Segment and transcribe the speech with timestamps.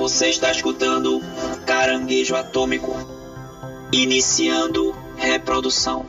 [0.00, 1.20] Você está escutando
[1.66, 2.96] Caranguejo Atômico.
[3.92, 6.06] Iniciando reprodução.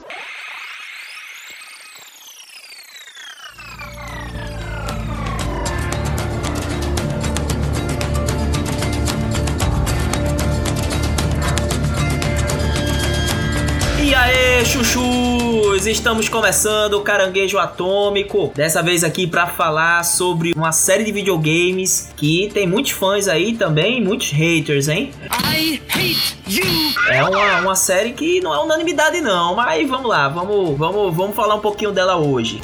[15.81, 15.87] Chuchus!
[15.87, 18.51] Estamos começando o Caranguejo Atômico.
[18.55, 23.55] Dessa vez aqui para falar sobre uma série de videogames que tem muitos fãs aí
[23.55, 25.11] também, muitos haters, hein?
[25.53, 26.65] I hate you.
[27.09, 31.35] É uma, uma série que não é unanimidade não, mas vamos lá, vamos, vamos, vamos
[31.35, 32.61] falar um pouquinho dela hoje.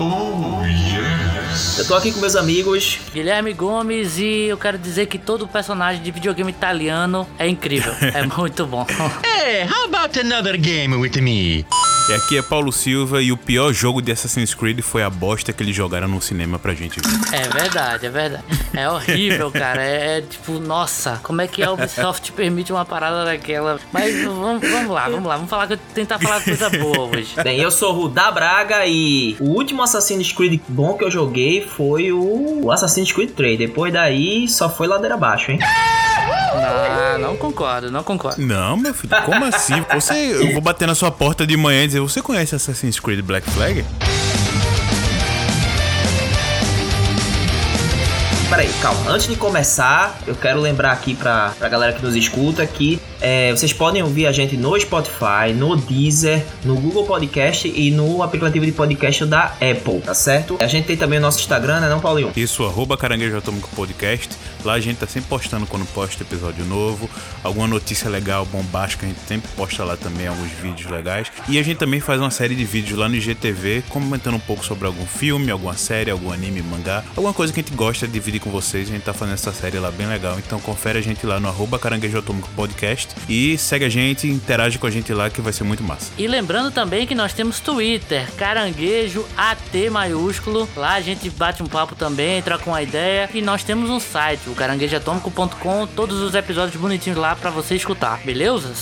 [1.78, 3.00] Eu tô aqui com meus amigos.
[3.14, 7.94] Guilherme Gomes e eu quero dizer que todo personagem de videogame italiano é incrível.
[8.14, 8.86] É muito bom.
[9.24, 11.66] Hey, how about another game with me?
[12.10, 15.52] E aqui é Paulo Silva e o pior jogo de Assassin's Creed foi a bosta
[15.52, 17.36] que eles jogaram no cinema pra gente ver.
[17.38, 18.44] É verdade, é verdade.
[18.74, 19.84] É horrível, cara.
[19.84, 23.78] É, é tipo, nossa, como é que a Ubisoft permite uma parada daquela?
[23.92, 25.36] Mas vamos, vamos lá, vamos lá.
[25.36, 27.36] Vamos falar, tentar falar coisa boa hoje.
[27.44, 31.62] Bem, eu sou o Rudá Braga e o último Assassin's Creed bom que eu joguei
[31.62, 33.60] foi o Assassin's Creed 3.
[33.60, 35.60] Depois daí só foi ladeira abaixo, hein?
[36.58, 38.42] Não, não concordo, não concordo.
[38.42, 39.84] Não, meu filho, como assim?
[39.94, 43.22] Você, eu vou bater na sua porta de manhã e dizer, você conhece Assassin's Creed
[43.22, 43.86] Black Flag?
[48.50, 49.12] Peraí, calma.
[49.12, 53.52] Antes de começar, eu quero lembrar aqui pra, pra galera que nos escuta que é,
[53.52, 58.66] vocês podem ouvir a gente no Spotify, no Deezer, no Google Podcast e no aplicativo
[58.66, 60.56] de podcast da Apple, tá certo?
[60.62, 62.32] A gente tem também o nosso Instagram, né, não, Paulinho?
[62.38, 64.30] Isso, arroba Caranguejo Atômico Podcast.
[64.64, 67.10] Lá a gente tá sempre postando quando posta episódio novo.
[67.44, 71.32] Alguma notícia legal, bombástica, a gente sempre posta lá também alguns vídeos legais.
[71.48, 74.66] E a gente também faz uma série de vídeos lá no IGTV, comentando um pouco
[74.66, 78.14] sobre algum filme, alguma série, algum anime, mangá, alguma coisa que a gente gosta de
[78.14, 78.90] dividir com vocês.
[78.90, 80.38] A gente tá fazendo essa série lá bem legal.
[80.40, 83.16] Então confere a gente lá no arroba Caranguejo Atômico Podcast.
[83.30, 86.12] E segue a gente, interage com a gente lá que vai ser muito massa.
[86.18, 90.68] E lembrando também que nós temos Twitter, caranguejo AT maiúsculo.
[90.76, 93.30] Lá a gente bate um papo também, troca uma ideia.
[93.34, 98.20] E nós temos um site, o caranguejoatômico.com, todos os episódios bonitinhos lá pra você escutar,
[98.26, 98.74] beleza?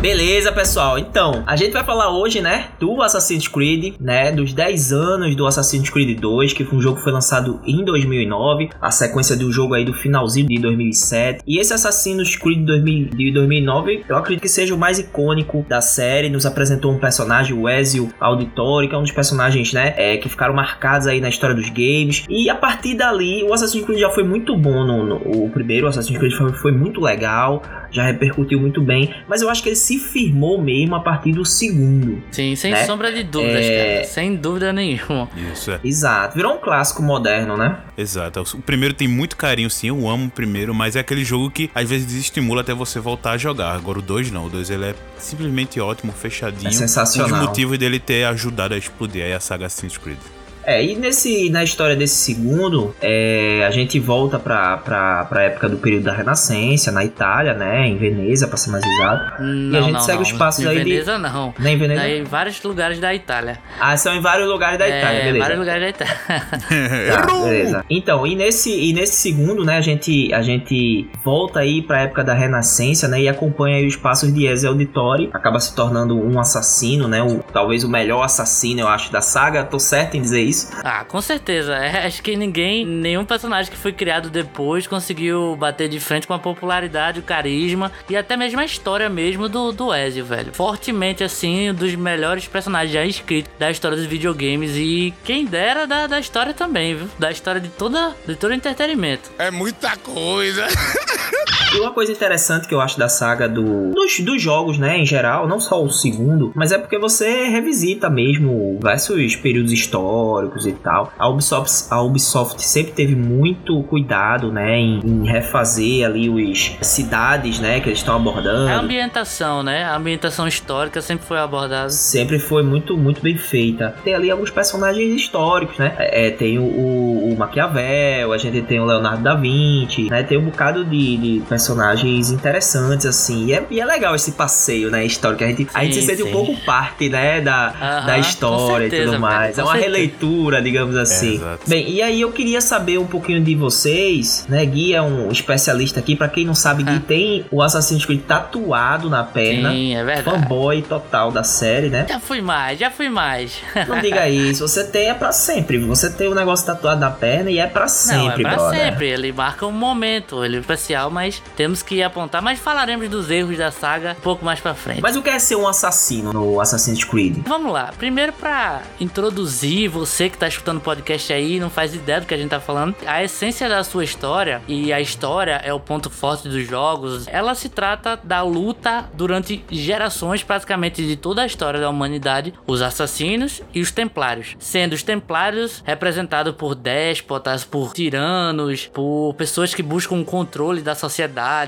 [0.00, 0.98] Beleza, pessoal.
[0.98, 5.46] Então, a gente vai falar hoje, né, do Assassin's Creed, né, dos 10 anos do
[5.46, 9.52] Assassin's Creed 2, que foi um jogo que foi lançado em 2009, a sequência do
[9.52, 11.42] jogo aí do finalzinho de 2007.
[11.46, 15.82] E esse Assassin's Creed 2000 de 2009, eu acredito que seja o mais icônico da
[15.82, 16.30] série.
[16.30, 20.30] Nos apresentou um personagem, o Ezio Auditore, que é um dos personagens, né, é, que
[20.30, 22.24] ficaram marcados aí na história dos games.
[22.26, 25.86] E a partir dali, o Assassin's Creed já foi muito bom no, no o primeiro
[25.86, 29.76] Assassin's Creed foi, foi muito legal, já repercutiu muito bem, mas eu acho que ele
[29.76, 32.22] se firmou mesmo a partir do segundo.
[32.30, 32.84] Sim, sem Né?
[32.84, 33.94] sombra de dúvidas, É.
[33.94, 34.04] cara.
[34.06, 35.28] Sem dúvida nenhuma.
[35.52, 35.80] Isso, é.
[35.84, 37.78] Exato, virou um clássico moderno, né?
[37.96, 38.40] Exato.
[38.54, 39.88] O primeiro tem muito carinho, sim.
[39.88, 43.32] Eu amo o primeiro, mas é aquele jogo que às vezes desestimula até você voltar
[43.32, 43.74] a jogar.
[43.74, 44.46] Agora o 2 não.
[44.46, 46.68] O 2 ele é simplesmente ótimo, fechadinho.
[46.68, 47.28] É sensacional.
[47.28, 50.18] Um dos motivos dele ter ajudado a explodir aí a saga Assassin's Creed.
[50.64, 55.68] É, e nesse, na história desse segundo, é, a gente volta pra, pra, pra época
[55.68, 57.86] do período da Renascença, na Itália, né?
[57.88, 59.42] Em Veneza, pra ser mais exato.
[59.42, 60.22] Não, a gente não, segue não.
[60.22, 61.54] os passos em aí de- Veneza, não.
[61.58, 62.08] Nem em Veneza?
[62.08, 63.58] Em vários lugares da Itália.
[63.80, 65.38] Ah, são em vários lugares da Itália, é, beleza.
[65.38, 66.20] vários lugares da Itália.
[67.10, 67.84] Tá, beleza.
[67.90, 72.22] Então, e nesse, e nesse segundo, né, a gente, a gente volta aí pra época
[72.22, 76.38] da Renascença, né, e acompanha aí os passos de Ezio Auditore, acaba se tornando um
[76.38, 80.42] assassino, né, o, talvez o melhor assassino, eu acho, da saga, tô certo em dizer
[80.42, 80.59] isso?
[80.84, 81.74] Ah, com certeza.
[81.74, 86.34] É, acho que ninguém, nenhum personagem que foi criado depois conseguiu bater de frente com
[86.34, 90.52] a popularidade, o carisma e até mesmo a história mesmo do, do Ezio, velho.
[90.52, 95.86] Fortemente, assim, um dos melhores personagens já escritos da história dos videogames e quem dera
[95.86, 97.08] da, da história também, viu?
[97.18, 99.30] Da história de toda, de todo o entretenimento.
[99.38, 100.66] É muita coisa.
[101.74, 105.06] E uma coisa interessante que eu acho da saga do, dos, dos jogos, né, em
[105.06, 110.72] geral, não só o segundo, mas é porque você revisita mesmo diversos períodos históricos e
[110.72, 111.12] tal.
[111.18, 117.60] A Ubisoft, a Ubisoft sempre teve muito cuidado, né, em, em refazer ali os cidades,
[117.60, 118.68] né, que eles estão abordando.
[118.68, 119.84] A ambientação, né?
[119.84, 121.90] A ambientação histórica sempre foi abordada.
[121.90, 123.94] sempre foi muito, muito bem feita.
[124.04, 125.94] Tem ali alguns personagens históricos, né?
[125.98, 130.22] É, é, tem o, o, o Maquiavel, a gente tem o Leonardo da Vinci, né?
[130.22, 133.46] Tem um bocado de, de personagens interessantes, assim.
[133.46, 135.44] E é, e é legal esse passeio, né, histórico.
[135.44, 136.32] A gente, a gente se Sim, sente um sim.
[136.32, 139.56] pouco parte, né, da, Aham, da com história e certeza, tudo mais.
[139.56, 139.92] velho, é uma certeza.
[139.96, 141.34] releitura, digamos assim.
[141.34, 141.60] exato.
[141.68, 144.64] Bem, e aí eu queria saber um pouquinho de vocês, né?
[144.64, 146.14] Gui é um especialista aqui.
[146.16, 147.02] Pra quem não sabe, Gui Ah.
[147.06, 149.70] tem o Assassin's Creed tatuado na perna.
[149.70, 150.24] Sim, é verdade.
[150.40, 152.06] Fanboy total da série, né?
[152.08, 153.52] Já fui mais, já fui mais.
[153.88, 155.78] Não diga isso, você tem é pra sempre.
[155.78, 158.80] Você tem o negócio tatuado na perna e é pra sempre, Não, é pra brother.
[158.90, 159.08] sempre.
[159.08, 162.42] Ele marca um momento, ele é especial, mas temos que apontar.
[162.42, 165.00] Mas falaremos dos erros da saga um pouco mais pra frente.
[165.00, 167.38] Mas o que é ser um assassino no Assassin's Creed?
[167.46, 171.94] Vamos lá, primeiro pra introduzir você que tá escutando o podcast aí e não faz
[171.94, 175.60] ideia do que a gente tá falando, a essência da sua história, e a história
[175.64, 181.16] é o ponto forte dos jogos, ela se trata da luta durante gerações praticamente de
[181.16, 186.74] toda a história da humanidade, os assassinos e os templários, sendo os templários representados por
[186.74, 191.09] déspotas, por tiranos, por pessoas que buscam o controle da sociedade,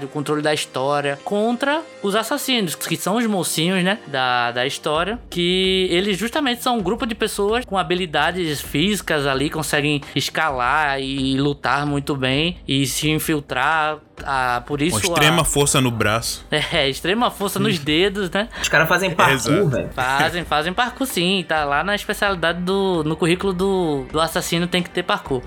[0.05, 5.19] o controle da história, contra os assassinos, que são os mocinhos, né, da, da história,
[5.31, 11.37] que eles justamente são um grupo de pessoas com habilidades físicas ali, conseguem escalar e
[11.39, 13.99] lutar muito bem e se infiltrar.
[14.25, 16.47] Ah, por isso Com extrema a, força no braço.
[16.51, 18.49] é, extrema força nos dedos, né?
[18.61, 19.69] Os caras fazem parkour, Exato.
[19.69, 19.91] velho.
[19.93, 23.03] Fazem, fazem parkour sim, tá lá na especialidade do.
[23.05, 25.43] No currículo do, do assassino tem que ter parkour.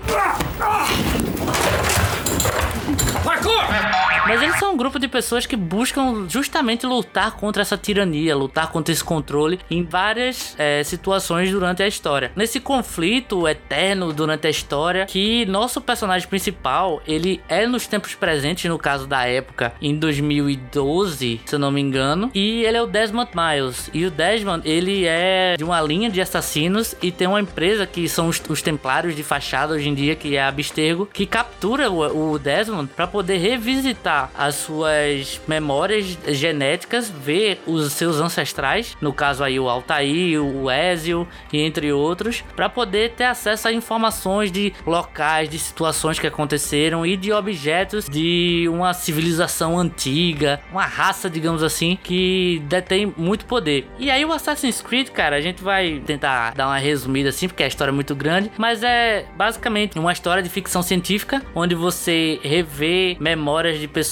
[3.24, 4.15] 快过来！
[4.26, 8.92] Mas eles são um grupo de pessoas que buscam justamente lutar contra essa tirania, lutar contra
[8.92, 12.32] esse controle em várias é, situações durante a história.
[12.34, 18.68] Nesse conflito eterno durante a história, que nosso personagem principal, ele é nos tempos presentes,
[18.68, 22.86] no caso da época, em 2012, se eu não me engano, e ele é o
[22.86, 23.88] Desmond Miles.
[23.94, 28.08] E o Desmond, ele é de uma linha de assassinos e tem uma empresa que
[28.08, 31.88] são os, os templários de fachada hoje em dia, que é a Abstergo, que captura
[31.88, 39.12] o, o Desmond para poder revisitar as suas memórias genéticas, ver os seus ancestrais, no
[39.12, 44.72] caso aí o Altair, o Ezio entre outros, para poder ter acesso a informações de
[44.86, 51.62] locais, de situações que aconteceram e de objetos de uma civilização antiga, uma raça, digamos
[51.62, 53.88] assim, que detém muito poder.
[53.98, 57.62] E aí o Assassin's Creed, cara, a gente vai tentar dar uma resumida assim, porque
[57.62, 62.38] a história é muito grande, mas é basicamente uma história de ficção científica onde você
[62.42, 64.05] revê memórias de pessoas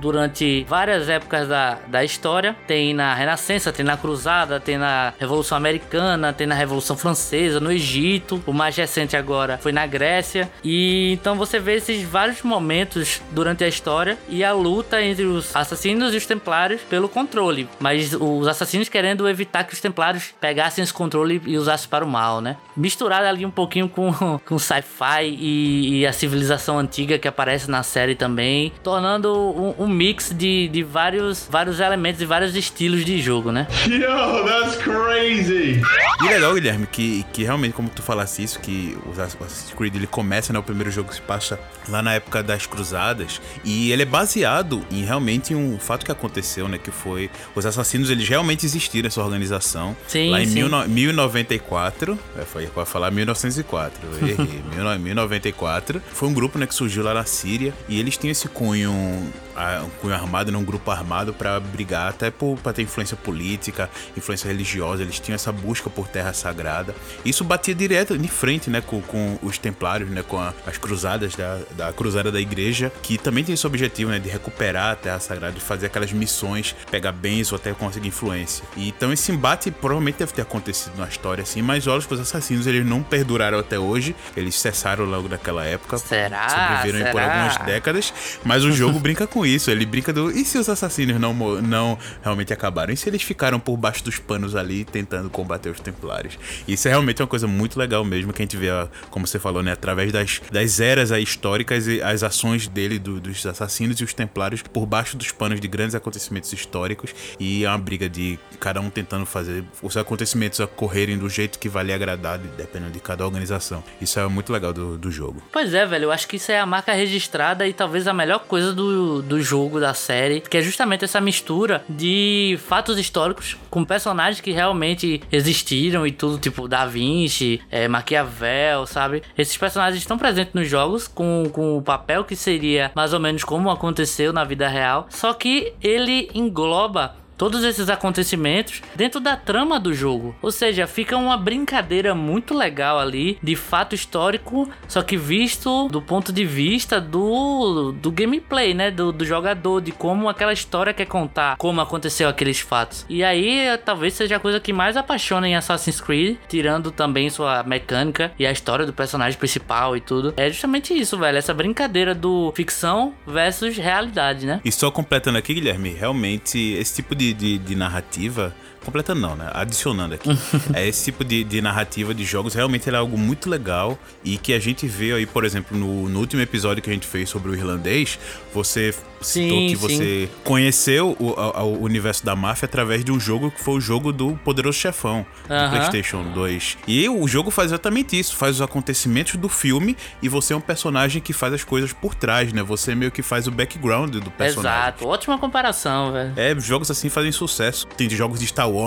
[0.00, 2.56] durante várias épocas da, da história.
[2.66, 7.70] Tem na Renascença, tem na Cruzada, tem na Revolução Americana, tem na Revolução Francesa, no
[7.70, 8.42] Egito.
[8.46, 10.50] O mais recente agora foi na Grécia.
[10.62, 15.54] E então você vê esses vários momentos durante a história e a luta entre os
[15.54, 17.68] assassinos e os templários pelo controle.
[17.78, 22.08] Mas os assassinos querendo evitar que os templários pegassem esse controle e usassem para o
[22.08, 22.56] mal, né?
[22.76, 24.12] Misturado ali um pouquinho com,
[24.44, 29.88] com sci-fi e, e a civilização antiga que aparece na série também, tornando um, um
[29.88, 33.66] mix de, de vários, vários elementos e vários estilos de jogo, né?
[33.86, 35.80] Yo, that's crazy.
[36.22, 40.06] E legal, Guilherme, que, que realmente, como tu falasse isso, que o Assassin's Creed ele
[40.06, 40.58] começa, né?
[40.58, 41.58] O primeiro jogo se passa
[41.88, 43.40] lá na época das Cruzadas.
[43.64, 46.78] E ele é baseado em realmente um fato que aconteceu, né?
[46.78, 47.30] Que foi.
[47.54, 49.96] Os assassinos, eles realmente existiram, essa organização.
[50.06, 50.54] Sim, lá em sim.
[50.54, 52.18] mil no- 1094.
[52.36, 53.98] É, foi pra falar 1904.
[54.02, 54.62] Eu errei.
[54.98, 56.02] 1094.
[56.12, 56.66] Foi um grupo, né?
[56.66, 57.72] Que surgiu lá na Síria.
[57.88, 58.92] E eles tinham esse cunho.
[59.18, 59.47] Ah,
[59.84, 63.90] Um cunho armado, né, um grupo armado pra brigar, até por, pra ter influência política,
[64.16, 65.02] influência religiosa.
[65.02, 66.94] Eles tinham essa busca por terra sagrada.
[67.24, 71.34] Isso batia direto de frente, né, com, com os templários, né, com a- as cruzadas
[71.34, 75.18] da, da cruzada da igreja, que também tem esse objetivo, né, de recuperar a terra
[75.20, 78.64] sagrada, de fazer aquelas missões, pegar bens ou até conseguir influência.
[78.76, 82.66] E, então esse embate provavelmente deve ter acontecido na história, assim, mas olha, os assassinos
[82.66, 85.98] eles não perduraram até hoje, eles cessaram logo naquela época.
[85.98, 86.48] Será?
[86.48, 87.34] Sobreviveram aí por Será?
[87.42, 90.30] algumas décadas, mas o jogo brinca com isso, ele brinca do.
[90.30, 92.92] E se os assassinos não, não realmente acabaram?
[92.92, 96.38] E se eles ficaram por baixo dos panos ali tentando combater os templários?
[96.66, 98.68] Isso é realmente uma coisa muito legal mesmo, que a gente vê,
[99.10, 103.44] como você falou, né, através das, das eras históricas e as ações dele, do- dos
[103.46, 107.14] assassinos e os templários, por baixo dos panos de grandes acontecimentos históricos.
[107.38, 111.68] E é uma briga de cada um tentando fazer os acontecimentos ocorrerem do jeito que
[111.68, 113.82] vai lhe agradar, dependendo de cada organização.
[114.00, 115.42] Isso é muito legal do, do jogo.
[115.52, 118.40] Pois é, velho, eu acho que isso é a marca registrada e talvez a melhor
[118.40, 123.84] coisa do, do jogo, da série, que é justamente essa mistura de fatos históricos com
[123.84, 129.22] personagens que realmente existiram e tudo, tipo Da Vinci, é, Maquiavel, sabe?
[129.36, 133.44] Esses personagens estão presentes nos jogos com, com o papel que seria mais ou menos
[133.44, 139.78] como aconteceu na vida real, só que ele engloba todos esses acontecimentos dentro da trama
[139.78, 140.34] do jogo.
[140.42, 146.02] Ou seja, fica uma brincadeira muito legal ali de fato histórico, só que visto do
[146.02, 148.90] ponto de vista do, do gameplay, né?
[148.90, 153.06] Do, do jogador, de como aquela história quer contar, como aconteceu aqueles fatos.
[153.08, 157.62] E aí, talvez seja a coisa que mais apaixona em Assassin's Creed, tirando também sua
[157.62, 160.34] mecânica e a história do personagem principal e tudo.
[160.36, 161.38] É justamente isso, velho.
[161.38, 164.60] Essa brincadeira do ficção versus realidade, né?
[164.64, 168.54] E só completando aqui, Guilherme, realmente esse tipo de, de, de narrativa
[168.88, 169.50] completando não, né?
[169.52, 170.30] Adicionando aqui.
[170.74, 174.52] é esse tipo de, de, narrativa de jogos realmente é algo muito legal e que
[174.52, 177.50] a gente vê aí, por exemplo, no, no último episódio que a gente fez sobre
[177.50, 178.18] o irlandês,
[178.52, 180.28] você citou Sim, que você sim.
[180.44, 184.12] conheceu o, a- o universo da máfia através de um jogo que foi o jogo
[184.12, 185.70] do Poderoso Chefão, do Aham.
[185.70, 186.78] PlayStation 2.
[186.86, 190.60] E o jogo faz exatamente isso, faz os acontecimentos do filme e você é um
[190.60, 192.62] personagem que faz as coisas por trás, né?
[192.62, 194.78] Você meio que faz o background do personagem.
[194.80, 195.06] Exato.
[195.08, 196.32] Ótima comparação, velho.
[196.36, 197.86] É, jogos assim fazem sucesso.
[197.96, 198.77] Tem jogos de Star Wars,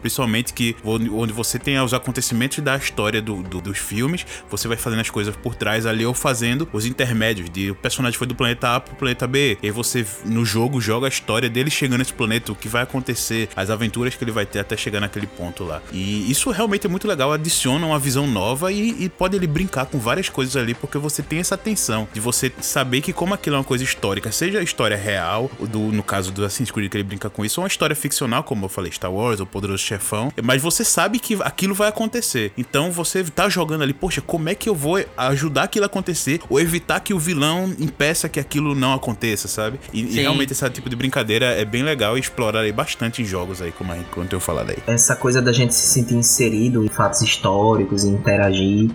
[0.00, 4.76] principalmente, que onde você tem os acontecimentos da história do, do- dos filmes, você vai
[4.76, 7.48] fazendo as coisas por trás ali ou fazendo os intermédios.
[7.50, 9.58] De o personagem foi do planeta A pro planeta B.
[9.62, 12.82] E aí você, no jogo, joga a história dele chegando nesse planeta, o que vai
[12.82, 15.82] acontecer, as aventuras que ele vai ter até chegar naquele ponto lá.
[15.92, 19.86] E isso realmente é muito legal, adiciona uma visão nova e, e pode ele brincar
[19.86, 23.56] com várias coisas ali, porque você tem essa atenção de você saber que, como aquilo
[23.56, 26.96] é uma coisa histórica, seja a história real, do, no caso do Assassin's Creed que
[26.96, 29.82] ele brinca com isso, ou uma história ficcional, como eu falei, Star Wars, ou Poderoso
[29.82, 32.52] Chefão, mas você sabe que aquilo vai acontecer.
[32.56, 36.40] Então você tá jogando ali, poxa, como é que eu vou ajudar aquilo a acontecer,
[36.48, 39.78] ou evitar que o vilão impeça que aquilo não aconteça, sabe?
[39.92, 43.24] E, e realmente esse tipo de brincadeira é bem legal e explorar aí bastante em
[43.24, 44.78] jogos aí, como a gente como eu falado aí.
[44.86, 48.90] essa coisa da gente se sentir inserido em fatos históricos e interagir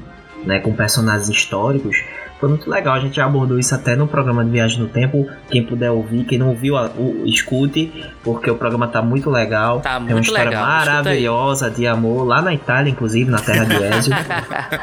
[0.45, 1.97] né, com personagens históricos
[2.43, 2.95] foi muito legal.
[2.95, 5.25] A gente já abordou isso até no programa de Viagem no Tempo.
[5.49, 6.75] Quem puder ouvir, quem não ouviu,
[7.25, 7.89] escute,
[8.21, 9.79] porque o programa tá muito legal.
[9.79, 13.81] Tá Tem uma história legal, maravilhosa de amor lá na Itália, inclusive, na terra de
[13.81, 14.13] Ezio.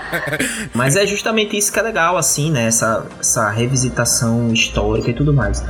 [0.72, 2.64] Mas é justamente isso que é legal, assim, né?
[2.64, 5.62] Essa, essa revisitação histórica e tudo mais.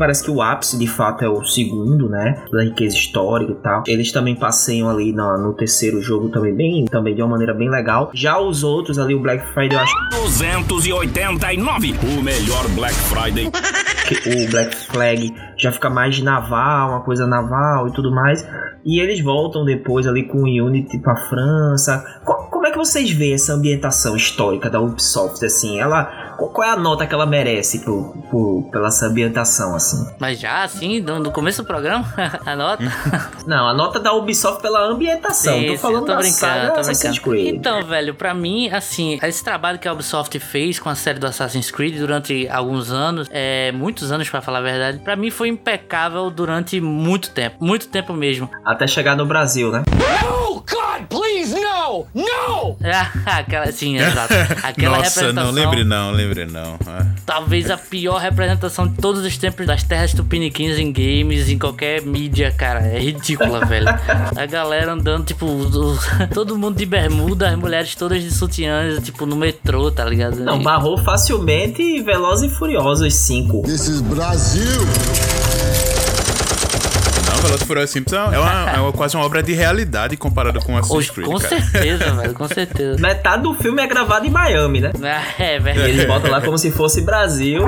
[0.00, 2.42] Parece que o ápice de fato é o segundo, né?
[2.50, 3.82] Da riqueza histórica e tal.
[3.86, 7.68] Eles também passeiam ali no, no terceiro jogo também bem, também de uma maneira bem
[7.70, 8.10] legal.
[8.14, 9.94] Já os outros ali, o Black Friday, eu acho
[10.66, 11.94] 289.
[12.18, 13.50] O melhor Black Friday.
[14.08, 18.44] que o Black Flag já fica mais naval, uma coisa naval e tudo mais.
[18.84, 22.04] E eles voltam depois ali com o Unity pra França.
[22.24, 25.78] Co- como é que vocês veem essa ambientação histórica da Ubisoft, assim?
[25.78, 26.10] Ela,
[26.48, 30.06] qual é a nota que ela merece por, por- pela essa ambientação, assim?
[30.18, 32.04] Mas já, assim, no, no começo do programa,
[32.44, 32.82] a nota.
[33.46, 35.54] Não, a nota da Ubisoft pela ambientação.
[35.58, 37.30] Sim, tô sim, falando eu tô da brincando, saga tô Assassin's brincando.
[37.36, 37.54] Creed.
[37.56, 41.26] Então, velho, pra mim, assim, esse trabalho que a Ubisoft fez com a série do
[41.26, 45.48] Assassin's Creed durante alguns anos, é, muitos anos pra falar a verdade, pra mim foi
[45.48, 48.48] impecável durante muito tempo, muito tempo mesmo.
[48.64, 49.82] Até chegar no Brasil, né?
[50.28, 51.29] Oh, God, please,
[51.90, 52.06] no!
[52.14, 52.76] No!
[53.26, 54.34] Aquela, sim, exato.
[54.62, 56.78] Aquela Nossa, representação, não lembre não, lembre não.
[56.86, 57.06] Ah.
[57.26, 62.02] talvez a pior representação de todos os tempos das terras tupiniquins em games, em qualquer
[62.02, 62.80] mídia, cara.
[62.80, 63.88] É ridícula, velho.
[64.36, 65.46] A galera andando, tipo,
[66.32, 70.36] todo mundo de bermuda, as mulheres todas de sutiãs, tipo, no metrô, tá ligado?
[70.36, 73.62] Não, barrou facilmente Velozes e Furiosos 5.
[73.62, 75.39] This is Brazil.
[77.40, 80.76] Velozes e Furiosos Simples é, uma, é uma- quase uma obra de realidade comparada com
[80.76, 81.48] Assassin's Hoje, Creed, com cara.
[81.60, 83.00] certeza, velho, com certeza.
[83.00, 84.92] Metade do filme é gravado em Miami, né?
[85.38, 85.80] É, E velho.
[85.82, 87.62] eles botam lá como se fosse Brasil.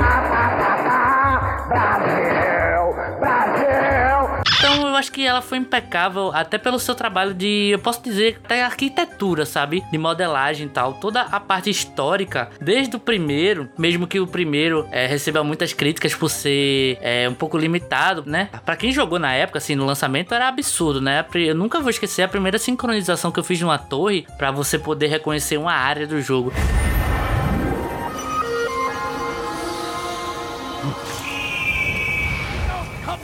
[4.73, 8.39] Então eu acho que ela foi impecável, até pelo seu trabalho de, eu posso dizer,
[8.43, 9.83] até arquitetura, sabe?
[9.91, 10.93] De modelagem e tal.
[10.95, 16.15] Toda a parte histórica, desde o primeiro, mesmo que o primeiro é, receba muitas críticas
[16.15, 18.49] por ser é, um pouco limitado, né?
[18.65, 21.23] Pra quem jogou na época, assim, no lançamento, era absurdo, né?
[21.35, 25.05] Eu nunca vou esquecer a primeira sincronização que eu fiz numa torre pra você poder
[25.07, 26.51] reconhecer uma área do jogo.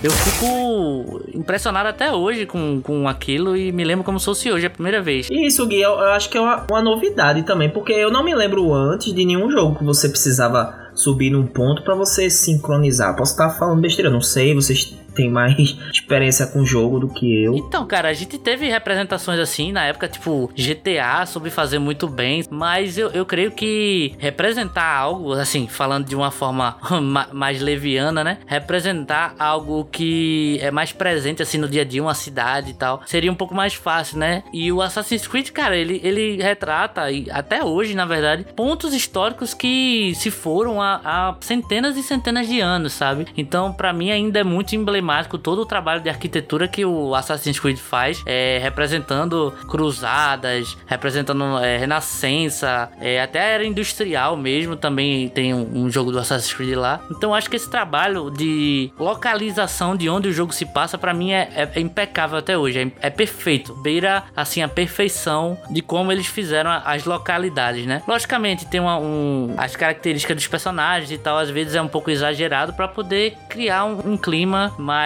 [0.01, 4.65] Eu fico impressionado até hoje com, com aquilo e me lembro como se fosse hoje,
[4.65, 5.27] a primeira vez.
[5.29, 8.23] E isso, Gui, eu, eu acho que é uma, uma novidade também, porque eu não
[8.23, 13.13] me lembro antes de nenhum jogo que você precisava subir num ponto pra você sincronizar.
[13.15, 17.43] Posso estar falando besteira, não sei, vocês tem mais experiência com o jogo do que
[17.43, 17.53] eu.
[17.55, 22.45] Então, cara, a gente teve representações assim na época, tipo GTA, soube fazer muito bem,
[22.49, 28.23] mas eu, eu creio que representar algo, assim, falando de uma forma ma- mais leviana,
[28.23, 28.37] né?
[28.47, 33.01] Representar algo que é mais presente, assim, no dia a dia, uma cidade e tal,
[33.05, 34.43] seria um pouco mais fácil, né?
[34.53, 39.53] E o Assassin's Creed, cara, ele, ele retrata, e até hoje, na verdade, pontos históricos
[39.53, 43.27] que se foram há, há centenas e centenas de anos, sabe?
[43.35, 45.08] Então, pra mim, ainda é muito emblemático
[45.41, 51.77] todo o trabalho de arquitetura que o Assassin's Creed faz, é, representando cruzadas, representando é,
[51.77, 56.75] renascença, é, até a era industrial mesmo, também tem um, um jogo do Assassin's Creed
[56.77, 56.99] lá.
[57.11, 61.31] Então, acho que esse trabalho de localização de onde o jogo se passa, pra mim,
[61.31, 63.73] é, é- é impecável até hoje, é, é perfeito.
[63.75, 68.01] Beira, assim, a perfeição de como eles fizeram as localidades, né?
[68.07, 72.09] Logicamente, tem uma, um, as características dos personagens e tal, às vezes é um pouco
[72.11, 74.98] exagerado pra poder criar um, um clima mais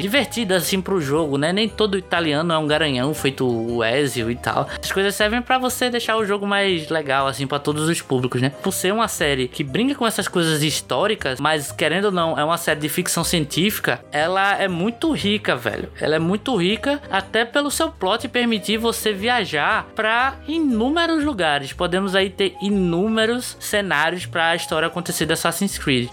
[0.00, 1.52] divertido, assim, pro jogo, né?
[1.52, 4.68] Nem todo italiano é um garanhão feito o Ezio e tal.
[4.82, 8.40] As coisas servem pra você deixar o jogo mais legal, assim, pra todos os públicos,
[8.40, 8.50] né?
[8.62, 12.44] Por ser uma série que brinca com essas coisas históricas, mas querendo ou não, é
[12.44, 15.90] uma série de ficção científica, ela é muito rica, velho.
[16.00, 21.72] Ela é muito rica até pelo seu plot permitir você viajar pra inúmeros lugares.
[21.72, 26.08] Podemos aí ter inúmeros cenários pra a história acontecer de Assassin's Creed.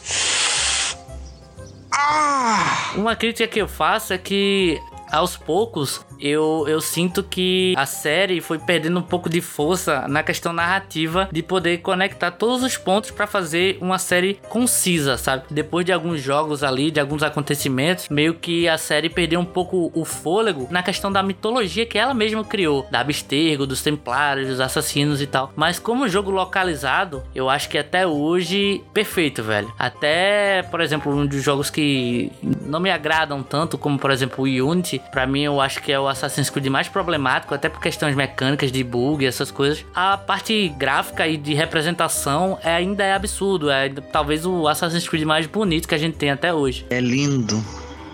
[2.96, 4.80] Uma crítica que eu faço é que
[5.12, 10.24] aos poucos eu, eu sinto que a série foi perdendo um pouco de força na
[10.24, 15.44] questão narrativa de poder conectar todos os pontos pra fazer uma série concisa, sabe?
[15.50, 19.92] Depois de alguns jogos ali, de alguns acontecimentos, meio que a série perdeu um pouco
[19.94, 24.60] o fôlego na questão da mitologia que ela mesma criou, da Abstergo, dos Templários, dos
[24.60, 25.52] assassinos e tal.
[25.56, 29.72] Mas como jogo localizado, eu acho que até hoje perfeito, velho.
[29.78, 34.70] Até, por exemplo, um dos jogos que não me agradam tanto, como por exemplo o
[34.72, 38.16] Unity, pra mim eu acho que é o Assassin's Creed mais problemático, até por questões
[38.16, 39.86] mecânicas de bug e essas coisas.
[39.94, 45.24] A parte gráfica e de representação é, ainda é absurdo, é talvez o Assassin's Creed
[45.24, 46.86] mais bonito que a gente tem até hoje.
[46.90, 47.64] É lindo,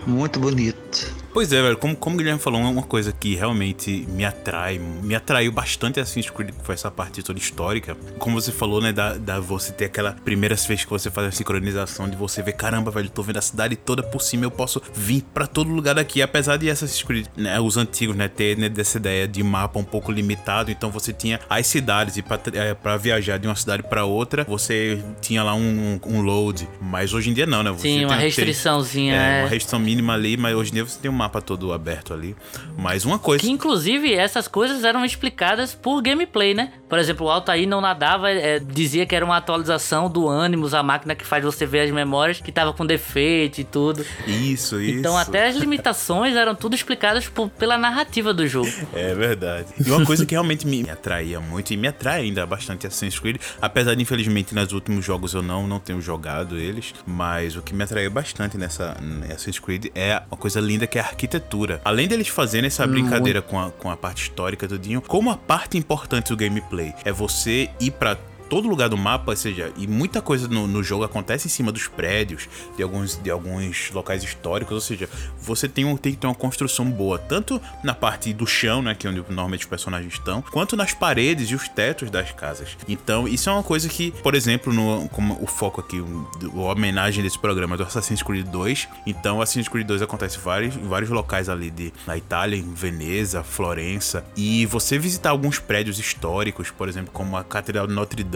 [0.06, 1.23] muito bonito.
[1.34, 5.16] Pois é, velho, como, como o Guilherme falou, uma coisa que realmente me atrai, me
[5.16, 7.96] atraiu bastante Assassin's Creed, que foi essa parte toda histórica.
[8.20, 11.32] Como você falou, né, da, da você ter aquela primeira vez que você faz a
[11.32, 14.80] sincronização, de você ver, caramba, velho, tô vendo a cidade toda por cima, eu posso
[14.94, 16.22] vir pra todo lugar daqui.
[16.22, 19.84] Apesar de Assassin's Creed, né, os antigos, né, ter né, dessa ideia de mapa um
[19.84, 24.04] pouco limitado, então você tinha as cidades e é, pra viajar de uma cidade pra
[24.04, 26.68] outra, você tinha lá um, um load.
[26.80, 27.72] Mas hoje em dia não, né?
[27.72, 29.42] Você Sim, uma restriçãozinha, é, é.
[29.42, 32.36] uma restrição mínima ali, mas hoje em dia você tem um mapa todo aberto ali.
[32.76, 33.42] Mas uma coisa.
[33.42, 36.72] Que inclusive essas coisas eram explicadas por gameplay, né?
[36.94, 40.80] Por exemplo, o Altair não nadava, é, dizia que era uma atualização do Animus, a
[40.80, 44.06] máquina que faz você ver as memórias, que tava com defeito e tudo.
[44.28, 44.98] Isso, isso.
[45.00, 48.70] Então até as limitações eram tudo explicadas por- pela narrativa do jogo.
[48.94, 49.66] É verdade.
[49.84, 53.40] E uma coisa que realmente me atraía muito e me atrai ainda bastante Assassin's Creed,
[53.60, 57.74] apesar de infelizmente nos últimos jogos eu não, não tenho jogado eles, mas o que
[57.74, 61.80] me atraiu bastante nessa nessa Assassin's Creed é uma coisa linda que é a arquitetura.
[61.84, 65.76] Além deles fazerem essa brincadeira com a, com a parte histórica tudinho, como a parte
[65.76, 68.16] importante do gameplay é você ir pra
[68.48, 71.72] todo lugar do mapa, ou seja, e muita coisa no, no jogo acontece em cima
[71.72, 75.08] dos prédios, de alguns, de alguns locais históricos, ou seja,
[75.40, 78.94] você tem, um, tem que ter uma construção boa, tanto na parte do chão, né,
[78.94, 82.76] que é onde normalmente os personagens estão, quanto nas paredes e os tetos das casas.
[82.88, 86.28] Então, isso é uma coisa que, por exemplo, no, como o foco aqui, o,
[86.68, 90.40] a homenagem desse programa é do Assassin's Creed 2, então Assassin's Creed 2 acontece em
[90.40, 95.98] vários, vários locais ali de, na Itália, em Veneza, Florença, e você visitar alguns prédios
[95.98, 98.33] históricos, por exemplo, como a Catedral de Notre Dame,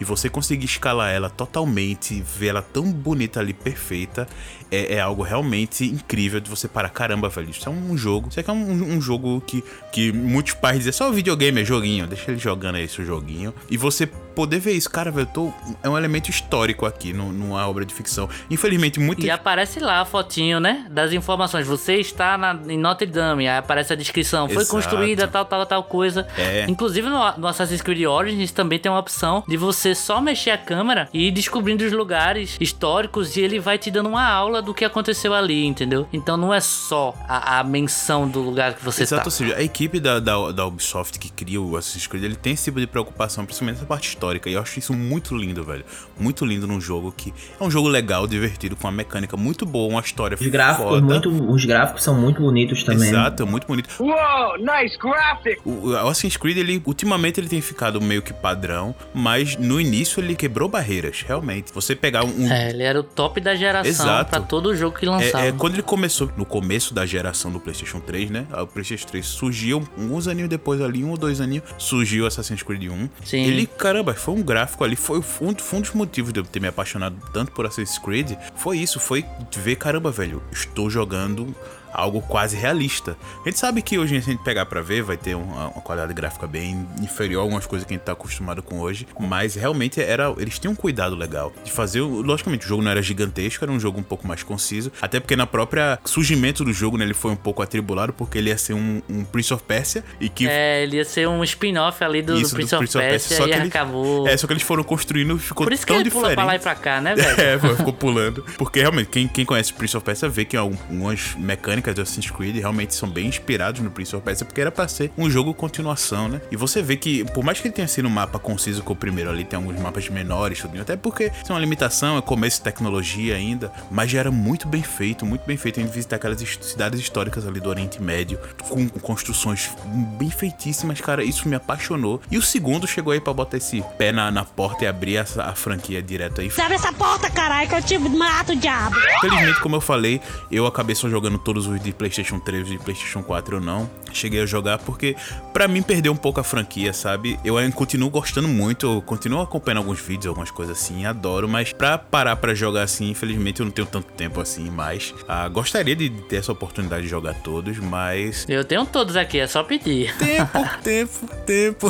[0.00, 4.26] e você conseguir escalar ela totalmente, ver ela tão bonita ali, perfeita,
[4.70, 6.88] é, é algo realmente incrível de você parar.
[6.88, 8.28] Caramba, velho, isso é um jogo.
[8.30, 9.62] Isso aqui é um, um jogo que,
[9.92, 13.52] que muitos pais dizem, só videogame, é joguinho, deixa ele jogando aí seu joguinho.
[13.70, 17.68] E você poder ver isso, cara, velho, tô, é um elemento histórico aqui no, numa
[17.68, 18.28] obra de ficção.
[18.48, 19.24] Infelizmente, muito.
[19.24, 20.86] E aparece lá a fotinho, né?
[20.90, 21.66] Das informações.
[21.66, 23.46] Você está na, em Notre Dame.
[23.46, 24.48] Aí aparece a descrição.
[24.48, 24.70] Foi Exato.
[24.70, 26.26] construída tal, tal, tal coisa.
[26.38, 26.64] É.
[26.68, 30.58] Inclusive no, no Assassin's Creed Origins também tem uma opção de você só mexer a
[30.58, 34.72] câmera e ir descobrindo os lugares históricos e ele vai te dando uma aula do
[34.72, 36.08] que aconteceu ali, entendeu?
[36.12, 39.26] Então não é só a, a menção do lugar que você Exato, tá.
[39.26, 42.54] ou seja, a equipe da, da, da Ubisoft que cria o Assassin's Creed, ele tem
[42.54, 44.48] esse tipo de preocupação, principalmente essa parte histórica.
[44.48, 45.84] E eu acho isso muito lindo, velho.
[46.18, 49.90] Muito lindo num jogo que é um jogo legal, divertido, com uma mecânica muito boa,
[49.90, 51.02] uma história Os gráficos, foda.
[51.02, 53.08] muito, os gráficos são muito bonitos também.
[53.08, 53.88] Exato, é muito bonito.
[53.98, 55.60] Whoa, nice graphic.
[55.64, 60.20] O o Assassin's Creed, ele, ultimamente, ele tem ficado meio que padrão, mas no início
[60.20, 61.72] ele quebrou barreiras, realmente.
[61.72, 62.50] Você pegar um.
[62.50, 65.44] É, ele era o top da geração pra todo jogo que lançava.
[65.44, 68.46] É, é, quando ele começou, no começo da geração do PlayStation 3, né?
[68.52, 72.88] O PlayStation 3 surgiu, uns aninhos depois ali, um ou dois aninhos, surgiu Assassin's Creed
[72.90, 73.08] 1.
[73.24, 73.44] Sim.
[73.44, 76.60] Ele, caramba, foi um gráfico ali, foi, um, foi um dos motivos de eu ter
[76.60, 78.32] me apaixonado tanto por Assassin's Creed.
[78.54, 79.24] Foi isso, foi
[79.56, 81.54] ver, caramba, velho, estou jogando
[81.92, 83.16] algo quase realista.
[83.44, 85.80] A gente sabe que hoje, se a gente pegar pra ver, vai ter uma, uma
[85.82, 89.54] qualidade gráfica bem inferior a algumas coisas que a gente tá acostumado com hoje, mas
[89.54, 93.02] realmente era, eles tinham um cuidado legal de fazer, o- logicamente, o jogo não era
[93.02, 96.96] gigantesco, era um jogo um pouco mais conciso, até porque na própria surgimento do jogo,
[96.96, 100.04] né, ele foi um pouco atribulado porque ele ia ser um, um Prince of Persia
[100.20, 103.36] e que É, ele ia ser um spin-off ali do, do Isso, Prince, of Persia,
[103.36, 104.26] só e que ele- acabou.
[104.28, 106.34] É, só que eles foram construindo ficou Por isso que ele pula diferente.
[106.36, 107.30] pra lá e pra cá, né, velho?
[107.40, 108.44] É, ficou pulando.
[108.58, 112.56] Porque realmente, quem, quem conhece Prince of Persia vê que algumas mecânicas do Assassin's Creed
[112.56, 116.28] realmente são bem inspirados no Prince of Persia, porque era pra ser um jogo continuação,
[116.28, 116.40] né?
[116.50, 118.96] E você vê que, por mais que ele tenha sido um mapa conciso com o
[118.96, 122.64] primeiro ali, tem alguns mapas menores, tudinho, até porque tem uma limitação, é começo de
[122.64, 127.00] tecnologia ainda, mas já era muito bem feito, muito bem feito em visitar aquelas cidades
[127.00, 128.38] históricas ali do Oriente Médio,
[128.68, 129.70] com construções
[130.18, 132.20] bem feitíssimas, cara, isso me apaixonou.
[132.30, 135.44] E o segundo chegou aí pra botar esse pé na, na porta e abrir essa,
[135.44, 136.50] a franquia direto aí.
[136.58, 138.94] Abre essa porta, caralho, que eu te mato, diabo.
[139.20, 142.78] Felizmente, como eu falei, eu acabei só jogando todos os de PlayStation 3 e de
[142.78, 143.88] PlayStation 4 eu não.
[144.12, 145.16] Cheguei a jogar porque,
[145.52, 147.38] pra mim, perdeu um pouco a franquia, sabe?
[147.44, 151.72] Eu ainda continuo gostando muito, eu continuo acompanhando alguns vídeos, algumas coisas assim, adoro, mas
[151.72, 155.14] pra parar pra jogar assim, infelizmente eu não tenho tanto tempo assim mais.
[155.28, 158.44] Ah, gostaria de ter essa oportunidade de jogar todos, mas.
[158.48, 160.14] Eu tenho todos aqui, é só pedir.
[160.16, 161.88] Tempo, tempo, tempo.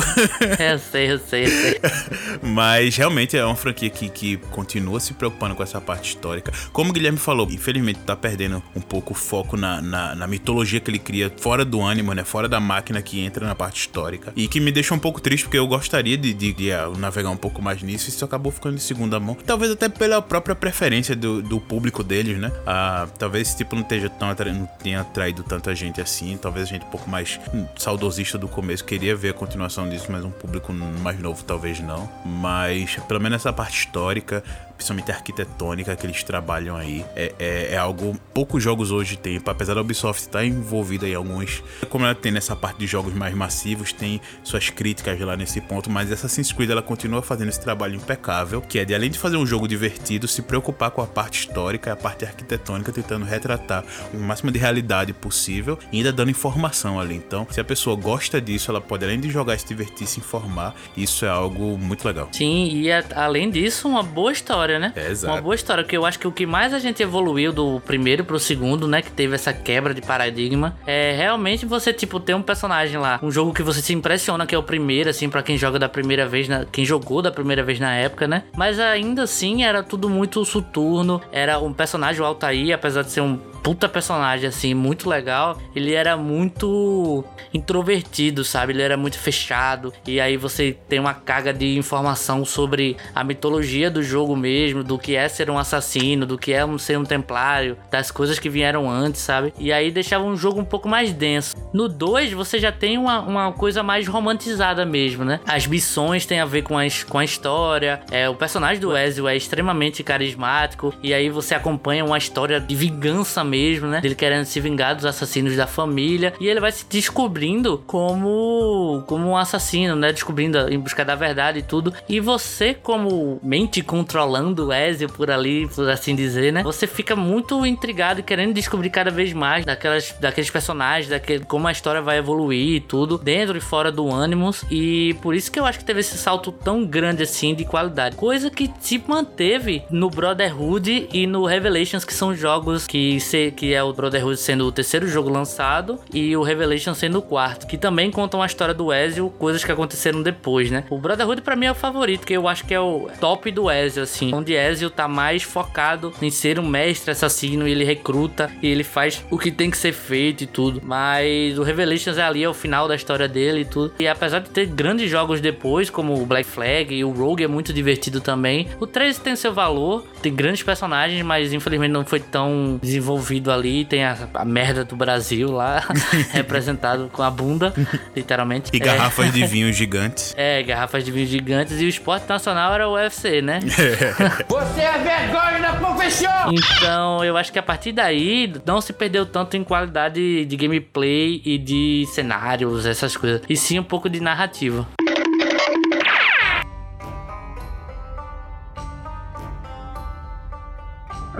[0.59, 1.81] eu sei, eu sei, eu sei.
[2.41, 6.51] Mas realmente é uma franquia que, que continua se preocupando com essa parte histórica.
[6.71, 10.79] Como o Guilherme falou, infelizmente tá perdendo um pouco o foco na, na, na mitologia
[10.79, 12.23] que ele cria fora do ânimo, né?
[12.23, 14.33] Fora da máquina que entra na parte histórica.
[14.35, 17.29] E que me deixa um pouco triste, porque eu gostaria de, de, de, ah, navegar
[17.29, 18.09] um pouco mais nisso.
[18.09, 19.37] Isso acabou ficando de segunda mão.
[19.45, 22.51] Talvez até pela própria preferência do, do público deles, né?
[22.65, 26.37] Ah, talvez esse tipo não, esteja tão não tenha atraído tanta gente assim.
[26.37, 30.07] Talvez a gente um pouco mais hum, saudosista do começo queria ver a continuação disso,
[30.09, 32.09] mas um público mais novo talvez não.
[32.25, 34.43] Mas pelo menos essa parte histórica,
[34.81, 39.39] principalmente arquitetônica que eles trabalham aí, é, é, é algo poucos jogos hoje têm.
[39.45, 43.33] Apesar da Ubisoft estar envolvida em alguns, como ela tem nessa parte de jogos mais
[43.35, 47.95] massivos, tem suas críticas lá nesse ponto, mas Assassin's Creed ela continua fazendo esse trabalho
[47.95, 51.39] impecável, que é de além de fazer um jogo divertido, se preocupar com a parte
[51.41, 56.31] histórica e a parte arquitetônica, tentando retratar o máximo de realidade possível e ainda dando
[56.31, 57.15] informação ali.
[57.15, 60.73] Então, se a pessoa gosta disso, ela pode além de jogar, se divertir, se informar.
[60.97, 62.29] Isso é algo muito legal.
[62.31, 64.93] Sim, e a- além disso, uma boa história, né?
[64.95, 65.33] É, exato.
[65.33, 68.23] Uma boa história, que eu acho que o que mais a gente evoluiu do primeiro
[68.23, 69.01] pro segundo, né?
[69.01, 73.31] Que teve essa quebra de paradigma, é realmente você, tipo, ter um personagem lá, um
[73.31, 76.27] jogo que você se impressiona, que é o primeiro, assim, pra quem joga da primeira
[76.27, 78.43] vez, na, quem jogou da primeira vez na época, né?
[78.55, 83.21] Mas ainda assim era tudo muito soturno, era um personagem, o Altair, apesar de ser
[83.21, 85.57] um puta personagem, assim, muito legal.
[85.75, 88.73] Ele era muito introvertido, sabe?
[88.73, 89.93] Ele era muito fechado.
[90.05, 94.97] E aí você tem uma carga de informação sobre a mitologia do jogo mesmo, do
[94.97, 98.89] que é ser um assassino, do que é ser um templário, das coisas que vieram
[98.89, 99.53] antes, sabe?
[99.59, 101.55] E aí deixava um jogo um pouco mais denso.
[101.73, 105.39] No 2, você já tem uma, uma coisa mais romantizada mesmo, né?
[105.45, 108.01] As missões têm a ver com a, his- com a história.
[108.11, 110.93] É, o personagem do Ezio é extremamente carismático.
[111.03, 113.99] E aí você acompanha uma história de vingança mesmo, né?
[113.99, 116.33] Dele querendo se vingar dos assassinos da família.
[116.39, 120.13] E ele vai se descobrindo como, como um assassino, né?
[120.13, 121.93] Descobrindo em busca da verdade e tudo.
[122.07, 126.63] E você, como mente controlando o Ezio por ali, por assim dizer, né?
[126.63, 131.71] Você fica muito intrigado querendo descobrir cada vez mais daquelas, daqueles personagens, daquele, como a
[131.71, 134.63] história vai evoluir e tudo, dentro e fora do Animus.
[134.71, 138.15] E por isso que eu acho que teve esse salto tão grande assim de qualidade.
[138.15, 143.73] Coisa que se manteve no Brotherhood e no Revelations, que são jogos que, se, que
[143.73, 147.77] é o Brotherhood sendo o terceiro jogo lançado e o Revelation sendo o quarto, que
[147.77, 150.83] também contam a história do Ezio, coisas que aconteceram depois, né?
[150.89, 153.71] O Brotherhood pra mim é o favorito, que eu acho que é o top do
[153.71, 158.51] Ezio, assim, onde Ezio tá mais focado em ser um mestre assassino e ele recruta
[158.61, 160.81] e ele faz o que tem que ser feito e tudo.
[160.83, 163.93] Mas o Revelations é ali, é o final da história dele e tudo.
[163.99, 167.47] E apesar de ter grandes jogos depois, como o Black Flag e o Rogue é
[167.47, 172.19] muito divertido também, o 3 tem seu valor, tem grandes personagens, mas infelizmente não foi
[172.19, 175.83] tão desenvolvido envolvido ali, tem a, a merda do Brasil lá,
[176.31, 177.73] representado com a bunda,
[178.15, 178.69] literalmente.
[178.73, 178.79] E É.
[178.79, 180.33] garrafas de vinho gigantes.
[180.37, 183.59] É, garrafas de vinho gigantes e o esporte nacional era o UFC, né?
[184.49, 186.51] Você é vergonha da profissão!
[186.51, 191.41] Então, eu acho que a partir daí não se perdeu tanto em qualidade de gameplay
[191.45, 193.41] e de cenários, essas coisas.
[193.47, 194.87] E sim um pouco de narrativa.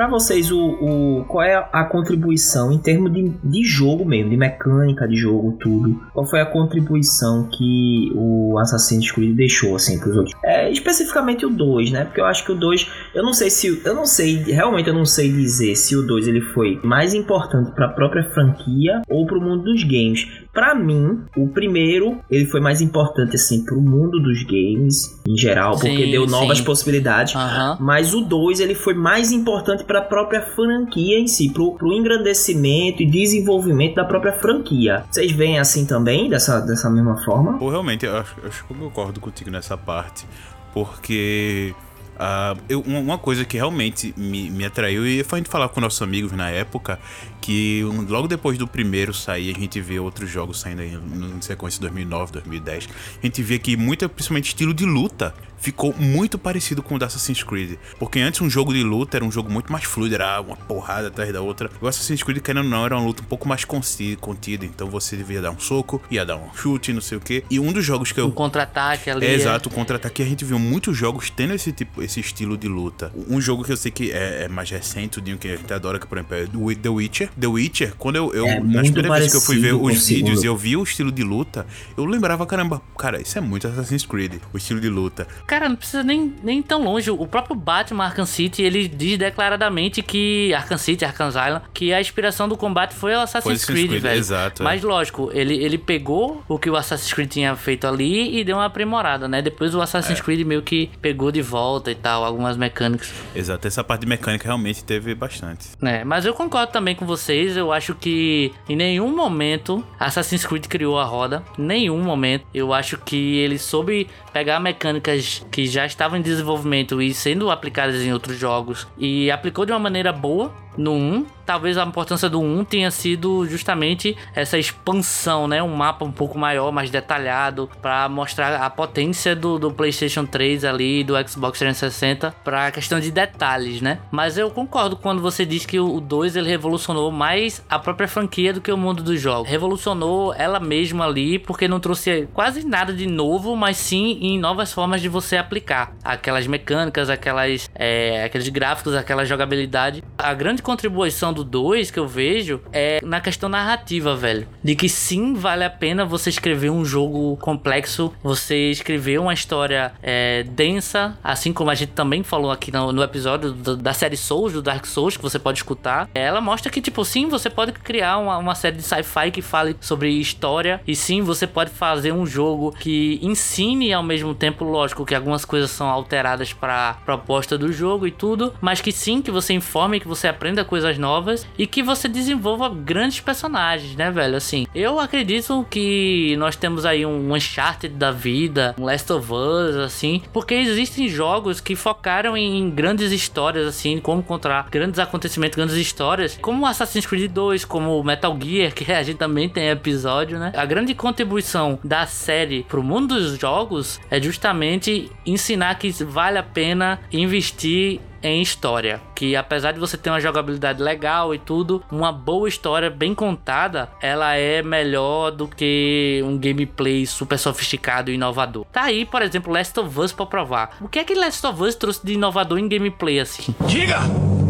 [0.01, 4.35] Pra vocês, o, o, qual é a contribuição em termos de, de jogo mesmo, de
[4.35, 6.01] mecânica de jogo, tudo?
[6.11, 10.35] Qual foi a contribuição que o Assassin's Creed deixou, assim, pros outros?
[10.43, 12.05] É, especificamente o 2, né?
[12.05, 14.95] Porque eu acho que o 2, eu não sei se, eu não sei, realmente eu
[14.95, 19.39] não sei dizer se o 2 ele foi mais importante pra própria franquia ou pro
[19.39, 20.27] mundo dos games.
[20.53, 25.71] Pra mim, o primeiro, ele foi mais importante, assim, pro mundo dos games, em geral,
[25.71, 26.63] porque Sim, deu novas sim.
[26.65, 27.35] possibilidades.
[27.35, 27.77] Aham.
[27.79, 31.93] Mas o 2 ele foi mais importante para a própria franquia em si, pro, pro
[31.93, 35.05] engrandecimento e desenvolvimento da própria franquia.
[35.09, 37.57] Vocês veem assim também, dessa, dessa mesma forma?
[37.61, 40.25] Ou realmente, eu acho, eu acho que eu concordo contigo nessa parte.
[40.73, 41.73] Porque
[42.17, 45.79] ah, eu- uma- coisa que realmente me, me atraiu, e foi a gente falar com
[45.81, 46.99] nossos amigos na época,
[47.41, 51.77] que logo depois do primeiro sair, a gente vê outros jogos saindo aí em sequência
[51.77, 52.87] de 2009, 2010.
[53.21, 57.05] A gente vê que muito, principalmente estilo de luta, ficou muito parecido com o da
[57.05, 57.77] Assassin's Creed.
[57.99, 61.07] Porque antes um jogo de luta era um jogo muito mais fluido, era uma porrada
[61.07, 61.69] atrás da outra.
[61.79, 64.65] O Assassin's Creed, querendo ou não, era uma luta um pouco mais contida.
[64.65, 67.43] Então você devia dar um soco, ia dar um chute, não sei o quê.
[67.49, 69.25] E um dos jogos que eu Um contra-ataque ali.
[69.25, 72.67] é, exato, o contra-ataque a gente viu muitos jogos tendo esse tipo, esse estilo de
[72.67, 73.11] luta.
[73.29, 75.71] Um jogo que eu sei que é, é mais recente, o Dinho, que a gente
[75.71, 77.29] adora, que por exemplo é The Witcher.
[77.39, 79.99] The Witcher, quando eu, eu É nas primeiras vezes que eu fui ver os o
[79.99, 80.25] segundo.
[80.25, 83.67] vídeos e eu vi o estilo de luta, eu lembrava, caramba, cara, isso é muito
[83.67, 85.27] Assassin's Creed, o estilo de luta.
[85.51, 87.11] Cara, não precisa nem, nem tão longe.
[87.11, 91.99] O próprio Batman Arkham City, ele diz declaradamente que Arkham City, Arkham Island, que a
[91.99, 94.17] inspiração do combate foi o Assassin's, Foi Assassin's Creed, Creed, velho.
[94.17, 94.63] exato, é.
[94.63, 98.55] Mas lógico, ele, ele pegou o que o Assassin's Creed tinha feito ali e deu
[98.55, 99.41] uma aprimorada, né?
[99.41, 100.23] Depois o Assassin's É.
[100.23, 103.11] Creed meio que pegou de volta e tal, algumas mecânicas.
[103.35, 105.67] Exato, essa parte de mecânica realmente teve bastante.
[105.83, 107.57] É, mas eu concordo também com vocês.
[107.57, 111.43] Eu acho que em nenhum momento Assassin's Creed criou a roda.
[111.57, 112.45] Nenhum momento.
[112.53, 118.01] Eu acho que ele soube pegar mecânicas que já estavam em desenvolvimento e sendo aplicadas
[118.01, 121.25] em outros jogos e aplicou de uma maneira boa no 1.
[121.45, 125.61] Talvez a importância do 1 tenha sido justamente essa expansão, né?
[125.61, 130.63] Um mapa um pouco maior, mais detalhado, para mostrar a potência do, do PlayStation 3
[130.63, 133.99] ali, do Xbox 360, para questão de detalhes, né?
[134.11, 138.53] Mas eu concordo quando você diz que o 2 ele revolucionou mais a própria franquia
[138.53, 139.49] do que o mundo dos jogos.
[139.49, 144.71] Revolucionou ela mesma ali, porque não trouxe quase nada de novo, mas sim em novas
[144.71, 150.03] formas de você aplicar aquelas mecânicas, aquelas, é, aqueles gráficos, aquela jogabilidade.
[150.17, 154.47] A grande contribuição do 2 que eu vejo é na questão narrativa, velho.
[154.63, 159.91] De que sim, vale a pena você escrever um jogo complexo, você escrever uma história
[160.03, 164.15] é, densa, assim como a gente também falou aqui no, no episódio do- da série
[164.17, 166.07] Souls, do Dark Souls, que você pode escutar.
[166.13, 169.75] Ela mostra que, tipo, sim, você pode criar uma, uma série de sci-fi que fale
[169.81, 175.05] sobre história, e sim, você pode fazer um jogo que ensine ao mesmo tempo, lógico,
[175.05, 179.31] que algumas coisas são alteradas para proposta do jogo e tudo, mas que sim, que
[179.31, 184.35] você informe, que você aprenda coisas novas e que você desenvolva grandes personagens, né, velho?
[184.35, 189.75] Assim, eu acredito que nós temos aí um Uncharted da vida, um Last of Us,
[189.77, 195.75] assim, porque existem jogos que focaram em grandes histórias, assim, como contar grandes acontecimentos, grandes
[195.75, 200.51] histórias, como Assassin's Creed 2, como Metal Gear, que a gente também tem episódio, né?
[200.55, 206.43] A grande contribuição da série pro mundo dos jogos é justamente ensinar que vale a
[206.43, 209.01] pena investir em história.
[209.15, 213.89] Que apesar de você ter uma jogabilidade legal e tudo, uma boa história bem contada,
[214.01, 218.65] ela é melhor do que um gameplay super sofisticado e inovador.
[218.71, 220.77] Tá aí, por exemplo, Last of Us pra provar.
[220.81, 223.55] O que é que Last of Us trouxe de inovador em gameplay assim?
[223.67, 223.99] Diga!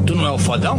[0.06, 0.78] Tu não é o fodão?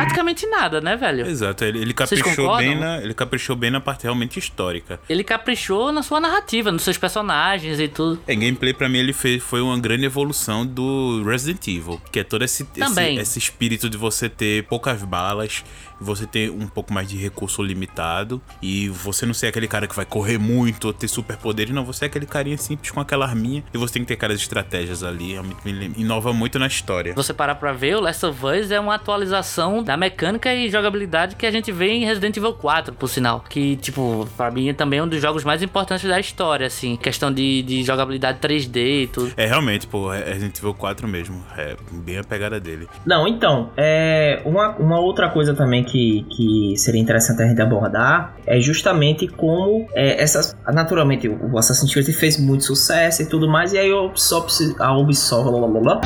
[0.00, 1.26] Praticamente nada, né, velho?
[1.26, 5.00] Exato, ele, ele caprichou bem na, ele caprichou bem na parte realmente histórica.
[5.08, 8.20] Ele caprichou na sua narrativa, nos seus personagens e tudo.
[8.26, 12.24] É, gameplay pra mim ele fez, foi uma grande evolução do Resident Evil, que é
[12.24, 15.64] todo esse, esse, esse espírito de você ter poucas balas,
[16.00, 19.94] você ter um pouco mais de recurso limitado e você não ser aquele cara que
[19.96, 23.64] vai correr muito ou ter superpoderes, não, você é aquele carinha simples com aquela arminha
[23.72, 27.14] e você tem que ter aquelas estratégias ali, realmente me lem- inova muito na história.
[27.14, 31.34] Você parar pra ver, o Last of Us é uma atualização da mecânica e jogabilidade
[31.36, 33.44] que a gente vê em Resident Evil 4, por sinal.
[33.48, 36.96] Que, tipo, pra mim é também um dos jogos mais importantes da história, assim.
[36.96, 39.32] Questão de, de jogabilidade 3D e tudo.
[39.36, 41.42] É realmente, pô, é Resident Evil 4 mesmo.
[41.56, 42.88] É bem a pegada dele.
[43.04, 48.34] Não, então, é uma, uma outra coisa também que, que seria interessante a gente abordar
[48.46, 50.56] é justamente como é, essas.
[50.72, 54.74] Naturalmente, o Assassin's Creed fez muito sucesso e tudo mais, e aí a Ubisoft.
[54.78, 55.48] A Ubisoft.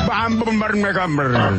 [0.09, 0.27] Ah,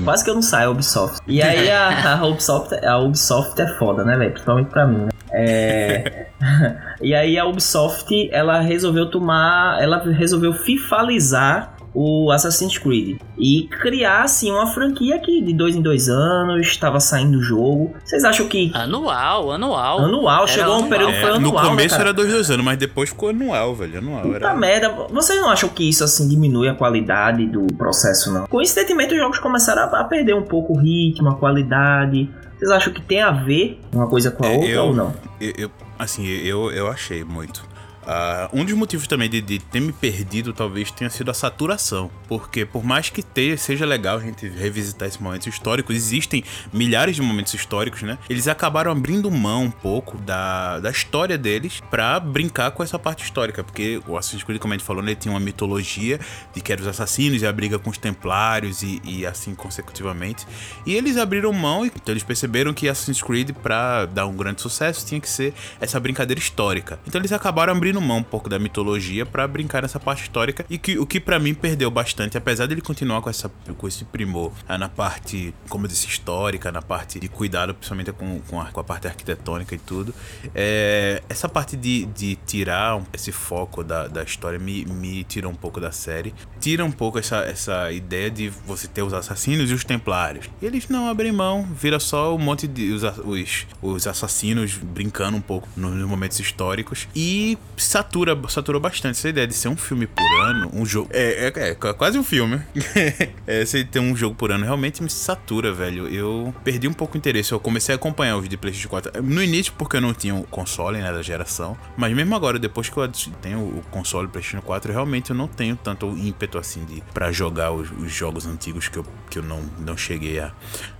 [0.04, 1.20] quase que eu não saio, a Ubisoft.
[1.26, 4.32] E aí a, a, Ubisoft, a Ubisoft é foda, né, velho?
[4.32, 5.08] Principalmente pra mim, né?
[5.32, 6.26] É.
[7.02, 9.82] e aí a Ubisoft, ela resolveu tomar.
[9.82, 15.80] Ela resolveu fifalizar o Assassin's Creed e criar assim uma franquia que de dois em
[15.80, 17.94] dois anos estava saindo o jogo.
[18.04, 21.40] Vocês acham que anual, anual, anual chegou um período é, foi anual.
[21.40, 24.22] No né, começo né, era dois dois anos, mas depois ficou anual, velho, anual.
[24.22, 24.54] Puta era...
[24.54, 24.90] merda.
[25.10, 28.46] Vocês não acham que isso assim diminui a qualidade do processo não?
[28.46, 32.28] Coincidentemente os jogos começaram a, a perder um pouco o ritmo, a qualidade.
[32.58, 35.14] Vocês acham que tem a ver uma coisa com a É, outra eu- ou não?
[35.40, 37.62] Eu, eu- assim, eu, eu achei muito.
[38.06, 42.10] Ah, um dos motivos também de, de ter me perdido talvez tenha sido a saturação.
[42.28, 47.16] Porque por mais que tenha, seja legal a gente revisitar esses momentos históricos, existem milhares
[47.16, 48.18] de momentos históricos, né?
[48.28, 53.24] Eles acabaram abrindo mão um pouco da, da história deles pra brincar com essa parte
[53.24, 53.64] histórica.
[53.64, 56.20] Porque o Assassin's Creed, como a gente falou, né, ele tinha uma mitologia
[56.54, 60.46] de que eram os assassinos e a briga com os templários e, e assim consecutivamente.
[60.86, 64.60] E eles abriram mão e então eles perceberam que Assassin's Creed, pra dar um grande
[64.60, 66.98] sucesso, tinha que ser essa brincadeira histórica.
[67.06, 70.78] Então eles acabaram abrindo mão um pouco da mitologia pra brincar nessa parte histórica e
[70.78, 74.52] que o que pra mim perdeu bastante, apesar dele continuar com essa com esse primor
[74.68, 78.66] ah, na parte, como eu disse, histórica, na parte de cuidado, principalmente com, com, a,
[78.66, 80.14] com a parte arquitetônica e tudo.
[80.54, 85.54] É, essa parte de, de tirar esse foco da, da história me, me tira um
[85.54, 86.34] pouco da série.
[86.60, 90.48] Tira um pouco essa, essa ideia de você ter os assassinos e os templários.
[90.60, 95.36] E eles não abrem mão, vira só um monte de os, os, os assassinos brincando
[95.36, 97.08] um pouco nos momentos históricos.
[97.14, 101.08] E satura, saturou bastante essa ideia de ser um filme por ano, um jogo.
[101.12, 102.60] É, é, é quase um filme.
[103.46, 106.08] é, você ter um jogo por ano realmente me satura, velho.
[106.08, 107.52] Eu perdi um pouco o interesse.
[107.52, 109.22] Eu comecei a acompanhar os de PlayStation 4.
[109.22, 111.76] No início, porque eu não tinha o console, né, da geração.
[111.96, 113.08] Mas mesmo agora, depois que eu
[113.40, 117.72] tenho o console PlayStation 4, realmente eu não tenho tanto ímpeto assim de para jogar
[117.72, 120.52] os, os jogos antigos que eu, que eu não, não cheguei a,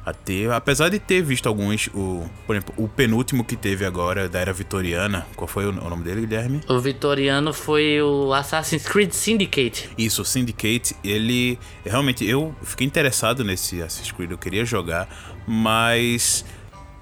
[0.04, 0.50] a ter.
[0.50, 4.52] Apesar de ter visto alguns, o, por exemplo, o penúltimo que teve agora da era
[4.52, 5.26] vitoriana.
[5.34, 6.60] Qual foi o, o nome dele, Guilherme?
[6.68, 9.90] O vitoriano foi o Assassin's Creed Syndicate.
[9.96, 15.08] Isso, o Syndicate, ele realmente eu fiquei interessado nesse Assassin's Creed, eu queria jogar,
[15.46, 16.44] mas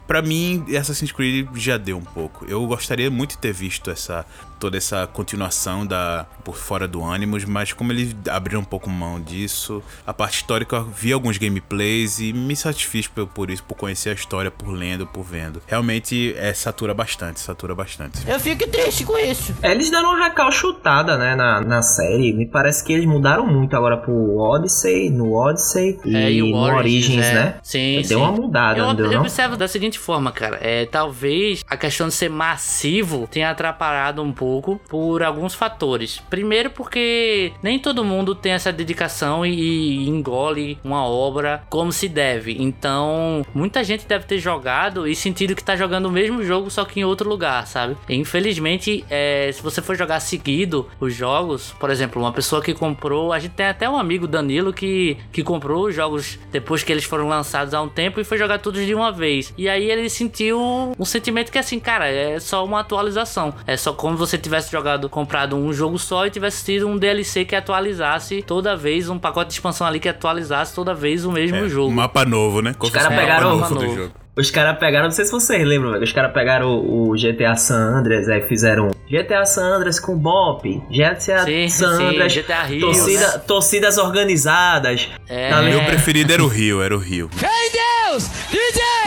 [0.07, 2.45] pra mim Assassin's Creed já deu um pouco.
[2.47, 4.27] Eu gostaria muito de ter visto essa
[4.63, 9.21] toda essa continuação da por fora do Animus, mas como eles abriram um pouco mão
[9.21, 13.75] disso, a parte histórica eu vi alguns gameplays e me satisfiz por, por isso, por
[13.75, 15.61] conhecer a história, por lendo, por vendo.
[15.67, 18.21] Realmente é satura bastante, satura bastante.
[18.25, 19.53] Eu fico triste com isso.
[19.63, 22.33] É, Eles deram uma recalchutada, né, na, na série.
[22.33, 26.47] Me parece que eles mudaram muito agora pro Odyssey, no Odyssey e, É, e o
[26.51, 27.35] no Origins, Origins, é.
[27.35, 27.55] né?
[27.65, 28.15] Sim, Deu sim.
[28.17, 29.21] uma mudada, Eu, não deu eu não?
[29.23, 30.59] observo da seguinte forma, cara.
[30.61, 34.52] É, talvez a questão de ser massivo tenha atrapalhado um pouco
[34.89, 36.21] por alguns fatores.
[36.29, 42.09] Primeiro, porque nem todo mundo tem essa dedicação e, e engole uma obra como se
[42.09, 42.57] deve.
[42.59, 46.85] Então, muita gente deve ter jogado e sentido que tá jogando o mesmo jogo, só
[46.85, 47.97] que em outro lugar, sabe?
[48.09, 53.33] Infelizmente, é, se você for jogar seguido os jogos, por exemplo, uma pessoa que comprou.
[53.33, 57.05] A gente tem até um amigo, Danilo, que, que comprou os jogos depois que eles
[57.05, 59.53] foram lançados há um tempo e foi jogar todos de uma vez.
[59.57, 60.61] E aí ele sentiu
[60.99, 63.55] um sentimento que, assim, cara, é só uma atualização.
[63.67, 67.45] É só como você tivesse jogado, comprado um jogo só e tivesse tido um DLC
[67.45, 71.57] que atualizasse toda vez, um pacote de expansão ali que atualizasse toda vez o mesmo
[71.57, 71.91] É, jogo.
[71.91, 72.75] um mapa novo, né?
[72.79, 74.13] Os caras pegaram- novo do novo.
[74.35, 76.03] Os caras pegaram, não sei se vocês lembram, velho.
[76.05, 80.67] Os caras pegaram o, o GTA San Andreas, aí fizeram GTA San Andreas com Bop,
[80.91, 83.39] GTA Sim, San sim, Andreas, GTA Rio, torcida- né?
[83.47, 85.09] torcidas organizadas.
[85.29, 85.51] É.
[85.51, 87.29] tá Meu preferido era o Rio, era o Rio.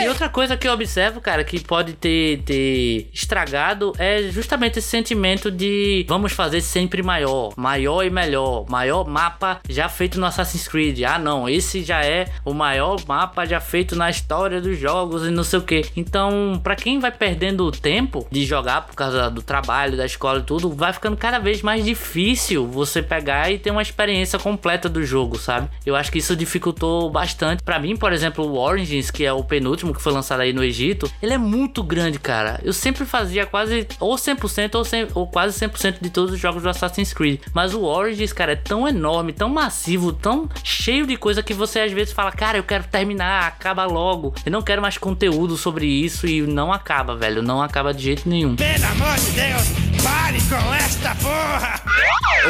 [0.00, 4.88] E outra coisa que eu observo, cara, que pode ter, ter estragado é justamente esse
[4.88, 10.68] sentimento de vamos fazer sempre maior, maior e melhor, maior mapa já feito no Assassin's
[10.68, 11.02] Creed.
[11.02, 15.30] Ah, não, esse já é o maior mapa já feito na história dos jogos e
[15.30, 15.86] não sei o que.
[15.96, 20.40] Então, pra quem vai perdendo o tempo de jogar por causa do trabalho, da escola
[20.40, 24.88] e tudo, vai ficando cada vez mais difícil você pegar e ter uma experiência completa
[24.88, 25.68] do jogo, sabe?
[25.84, 27.62] Eu acho que isso dificultou bastante.
[27.62, 30.52] Pra mim, por exemplo, o Origins Origins, que é o penúltimo que foi lançado aí
[30.52, 32.60] no Egito, ele é muito grande, cara.
[32.62, 36.62] Eu sempre fazia quase ou 100% ou, 100, ou quase 100% de todos os jogos
[36.62, 37.40] do Assassin's Creed.
[37.52, 41.80] Mas o Origins, cara, é tão enorme, tão massivo, tão cheio de coisa que você
[41.80, 44.34] às vezes fala, cara, eu quero terminar, acaba logo.
[44.44, 47.40] Eu não quero mais conteúdo sobre isso e não acaba, velho.
[47.40, 48.56] Não acaba de jeito nenhum.
[48.56, 51.80] Pelo amor de Deus, pare com esta porra!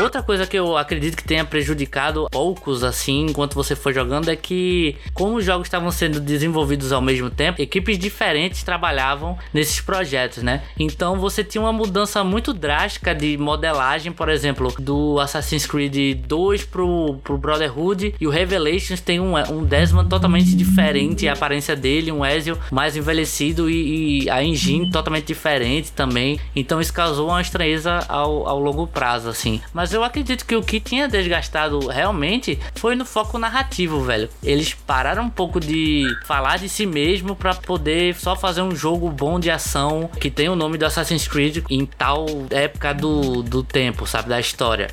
[0.03, 4.37] Outra coisa que eu acredito que tenha prejudicado poucos assim enquanto você for jogando é
[4.37, 10.43] que, como os jogos estavam sendo desenvolvidos ao mesmo tempo, equipes diferentes trabalhavam nesses projetos,
[10.43, 10.63] né?
[10.79, 16.65] Então você tinha uma mudança muito drástica de modelagem, por exemplo, do Assassin's Creed 2
[16.65, 22.13] pro, pro Brotherhood e o Revelations tem um, um Desmond totalmente diferente, a aparência dele,
[22.13, 26.39] um Ezio mais envelhecido e, e a engine totalmente diferente também.
[26.55, 29.61] Então isso causou uma estranheza ao, ao longo prazo, assim.
[29.73, 34.29] Mas eu acredito que o que tinha desgastado realmente foi no foco narrativo, velho.
[34.43, 39.11] Eles pararam um pouco de falar de si mesmo para poder só fazer um jogo
[39.11, 43.63] bom de ação que tem o nome do Assassin's Creed em tal época do, do
[43.63, 44.29] tempo, sabe?
[44.29, 44.89] Da história.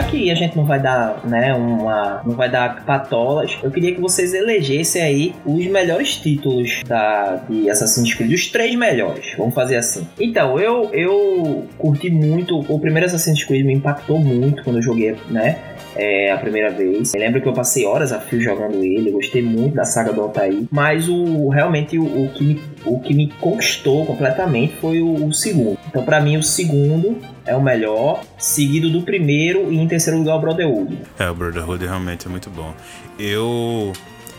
[0.00, 2.22] Já que a gente não vai dar, né, uma.
[2.24, 7.68] não vai dar patolas, eu queria que vocês elegessem aí os melhores títulos da, de
[7.68, 10.06] Assassin's Creed, os três melhores, vamos fazer assim.
[10.18, 15.14] Então, eu, eu curti muito, o primeiro Assassin's Creed me impactou muito quando eu joguei,
[15.28, 15.58] né?
[15.96, 17.12] É, a primeira vez.
[17.14, 20.20] Eu lembro que eu passei horas a fio jogando ele, gostei muito da saga do
[20.20, 25.26] Altair, mas o realmente o, o que me, o que me conquistou completamente foi o,
[25.26, 25.78] o segundo.
[25.88, 30.36] Então, para mim, o segundo é o melhor, seguido do primeiro e em terceiro lugar
[30.36, 30.98] o Brotherhood.
[31.18, 32.72] É, o Brotherhood realmente é muito bom.
[33.18, 33.92] Eu.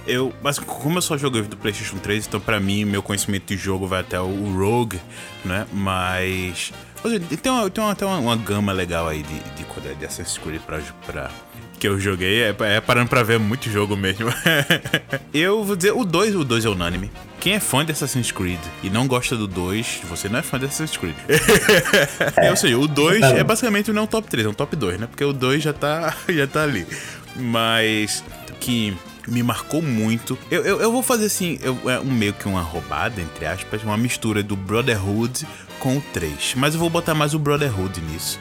[0.08, 3.56] Eu, mas como eu só joguei do PlayStation 3, então pra mim meu conhecimento de
[3.56, 5.00] jogo vai até o Rogue,
[5.46, 5.68] né?
[5.72, 6.74] Mas.
[7.42, 10.62] Tem, uma, tem uma, até uma, uma, gama legal aí de, de, de Assassin's Creed
[10.62, 11.32] pra, pra,
[11.82, 12.44] que eu joguei.
[12.44, 14.32] É, é, parando pra ver muito jogo mesmo.
[15.34, 17.12] eu vou dizer, o 2, o 2 é unânime.
[17.40, 20.60] Quem é fã de Assassin's Creed e não gosta do 2, você não é fã
[20.60, 21.16] de Assassin's Creed.
[22.38, 22.52] é.
[22.52, 25.08] Ou seja, o 2 é basicamente não um top 3, é um top 2, né?
[25.08, 26.86] Porque o 2 já tá, já tá ali.
[27.36, 28.24] Mas
[28.60, 28.96] que
[29.28, 30.38] me marcou muito.
[30.52, 33.84] Eu, eu, eu vou fazer assim, eu, é um meio que uma roubada, entre aspas,
[33.84, 35.48] uma mistura do Brotherhood
[35.82, 36.54] com o 3.
[36.56, 38.40] Mas eu vou botar mais o Brotherhood nisso.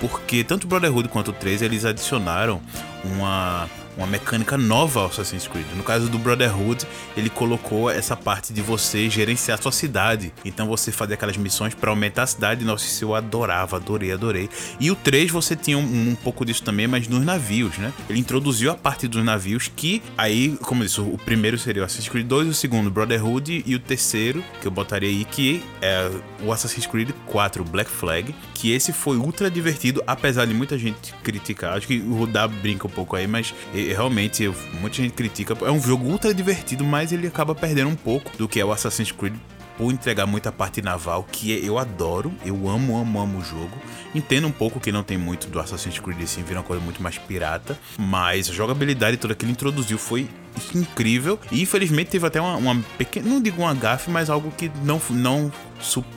[0.00, 2.60] Porque tanto o Brotherhood quanto o 3 eles adicionaram
[3.04, 5.66] uma uma mecânica nova ao Assassin's Creed.
[5.76, 6.86] No caso do Brotherhood,
[7.16, 10.32] ele colocou essa parte de você gerenciar sua cidade.
[10.44, 12.64] Então você fazia aquelas missões para aumentar a cidade.
[12.64, 14.48] Nossa, isso eu adorava, adorei, adorei.
[14.80, 17.92] E o 3 você tinha um, um, pouco disso também, mas nos navios, né?
[18.08, 21.84] Ele introduziu a parte dos navios que aí, como eu disse, o primeiro seria o
[21.84, 26.10] Assassin's Creed 2, o segundo Brotherhood e o terceiro que eu botaria aí que é
[26.42, 31.14] o Assassin's Creed 4 Black Flag, que esse foi ultra divertido, apesar de muita gente
[31.22, 31.76] criticar.
[31.76, 33.54] Acho que o Rudá brinca um pouco aí, mas
[33.88, 35.56] realmente muita gente critica.
[35.62, 38.72] É um jogo ultra divertido, mas ele acaba perdendo um pouco do que é o
[38.72, 39.34] Assassin's Creed
[39.76, 43.72] por entregar muita parte naval, que eu adoro, eu amo, amo, amo o jogo.
[44.14, 47.02] Entendo um pouco que não tem muito do Assassin's Creed assim, vira uma coisa muito
[47.02, 50.28] mais pirata, mas a jogabilidade toda que ele introduziu foi
[50.74, 54.70] incrível e infelizmente teve até uma, uma pequena, não digo uma gafe, mas algo que
[54.84, 55.50] não, não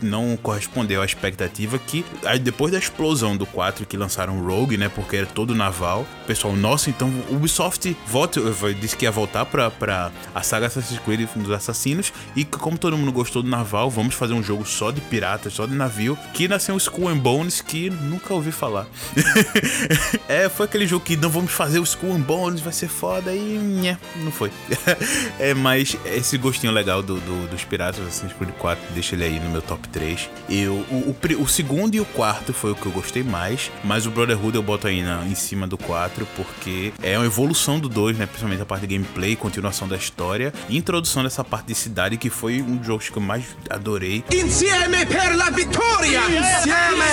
[0.02, 2.06] não correspondeu à expectativa que
[2.42, 6.56] depois da explosão do 4 que lançaram Rogue, né, porque era todo naval, o pessoal,
[6.56, 8.40] nossa, então o Ubisoft volta,
[8.80, 13.12] disse que ia voltar pra, a saga Assassin's Creed dos assassinos e como todo mundo
[13.12, 16.76] gostou do naval, vamos fazer um jogo só de piratas, só de navio, que nasceu
[16.76, 18.88] um Skull and Bones que nunca ouvi falar.
[20.28, 23.34] é, foi aquele jogo que não vamos fazer o Skull and Bones, vai ser foda
[23.34, 24.52] e nhé, não foi.
[25.40, 29.40] é, mas esse gostinho legal do, do, dos piratas Assassin's Creed 4, deixa ele aí
[29.40, 30.30] no meu top 3.
[30.50, 34.06] Eu, o, o, o, segundo e o quarto foi o que eu gostei mais, mas
[34.06, 37.88] o Brotherhood eu boto aí na, em cima do 4 porque é uma evolução do
[37.88, 38.26] 2, né?
[38.26, 42.30] Principalmente a parte de gameplay, continuação da história e introdução dessa parte de cidade que
[42.30, 44.24] foi um dos jogos que eu mais adorei.
[44.32, 46.20] Insieme per la vittoria!
[46.20, 47.06] Insieme!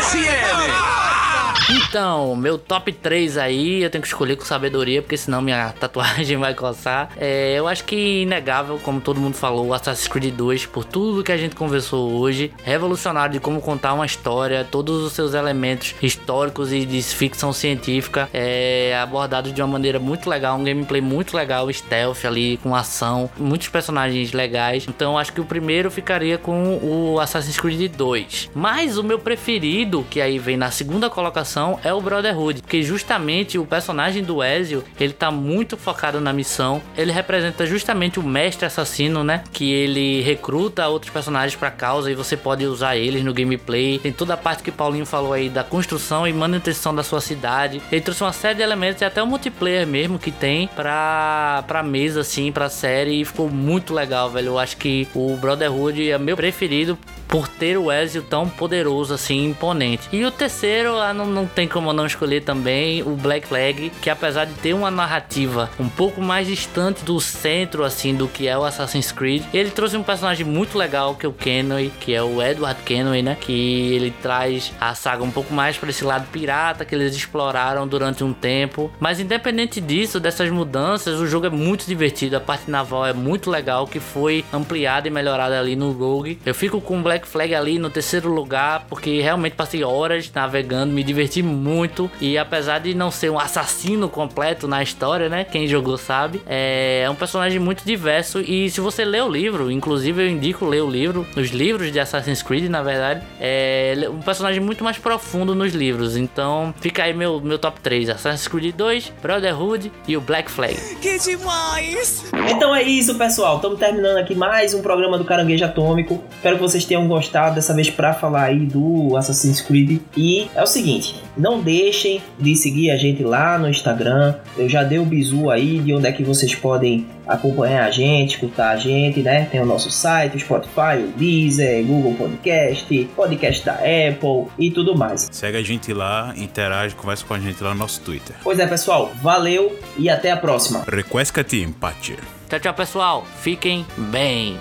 [0.00, 1.25] Insieme!
[1.68, 6.36] Então, meu top 3 aí, eu tenho que escolher com sabedoria, porque senão minha tatuagem
[6.36, 7.10] vai coçar.
[7.16, 11.32] É, eu acho que inegável, como todo mundo falou, Assassin's Creed 2, por tudo que
[11.32, 16.72] a gente conversou hoje, revolucionário de como contar uma história, todos os seus elementos históricos
[16.72, 21.72] e de ficção científica, é abordado de uma maneira muito legal, um gameplay muito legal,
[21.72, 24.86] stealth ali, com ação, muitos personagens legais.
[24.88, 28.50] Então, acho que o primeiro ficaria com o Assassin's Creed 2.
[28.54, 32.82] Mas o meu preferido, que aí vem na segunda colocação, missão é o Brotherhood, porque
[32.82, 36.82] justamente o personagem do Ezio, ele tá muito focado na missão.
[36.96, 39.42] Ele representa justamente o mestre assassino, né?
[39.52, 43.98] Que ele recruta outros personagens pra causa e você pode usar eles no gameplay.
[43.98, 47.80] Tem toda a parte que Paulinho falou aí da construção e manutenção da sua cidade.
[47.90, 51.82] Ele trouxe uma série de elementos e até o multiplayer mesmo que tem pra, pra
[51.82, 53.22] mesa, assim, pra série.
[53.22, 54.48] E ficou muito legal, velho.
[54.48, 56.98] Eu acho que o Brotherhood é meu preferido
[57.28, 60.08] por ter o Ezio tão poderoso assim, imponente.
[60.12, 64.10] E o terceiro, ah, não, não tem como não escolher também o Black Flag, que
[64.10, 68.56] apesar de ter uma narrativa um pouco mais distante do centro assim do que é
[68.56, 72.22] o Assassin's Creed, ele trouxe um personagem muito legal que é o Kenway, que é
[72.22, 73.36] o Edward Kenway, né?
[73.40, 77.86] Que ele traz a saga um pouco mais para esse lado pirata que eles exploraram
[77.86, 78.90] durante um tempo.
[79.00, 83.50] Mas independente disso, dessas mudanças, o jogo é muito divertido, a parte naval é muito
[83.50, 86.38] legal, que foi ampliada e melhorada ali no Rogue.
[86.44, 90.92] Eu fico com o Black Flag ali no terceiro lugar, porque realmente passei horas navegando,
[90.92, 91.02] me
[91.36, 92.10] diverti muito.
[92.20, 95.44] E apesar de não ser um assassino completo na história, né?
[95.44, 98.40] Quem jogou sabe, é um personagem muito diverso.
[98.40, 102.00] E se você lê o livro, inclusive eu indico ler o livro, os livros de
[102.00, 106.16] Assassin's Creed, na verdade, é um personagem muito mais profundo nos livros.
[106.16, 110.76] Então fica aí meu, meu top 3: Assassin's Creed 2, Brotherhood e o Black Flag.
[111.00, 112.24] Que demais!
[112.50, 113.56] Então é isso, pessoal.
[113.56, 116.22] Estamos terminando aqui mais um programa do Caranguejo Atômico.
[116.30, 120.00] Espero que vocês tenham gostado dessa vez para falar aí do Assassin's Creed.
[120.16, 124.34] E é o seguinte, não deixem de seguir a gente lá no Instagram.
[124.56, 128.34] Eu já dei o bizu aí de onde é que vocês podem acompanhar a gente,
[128.34, 129.46] escutar a gente, né?
[129.50, 134.96] Tem o nosso site, o Spotify, o Deezer, Google Podcast, podcast da Apple e tudo
[134.96, 135.28] mais.
[135.32, 138.36] Segue a gente lá, interage, conversa com a gente lá no nosso Twitter.
[138.42, 140.84] Pois é, pessoal, valeu e até a próxima.
[140.86, 142.16] Requesca-te empate.
[142.48, 143.26] Tchau, tchau, pessoal.
[143.40, 144.56] Fiquem bem.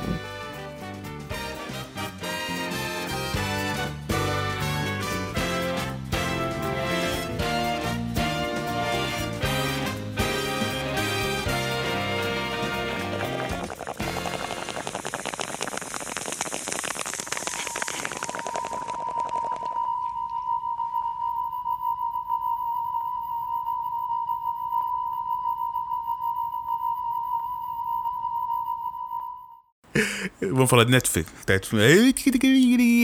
[30.55, 31.29] Vamos falar de Netflix.
[31.45, 32.27] Netflix.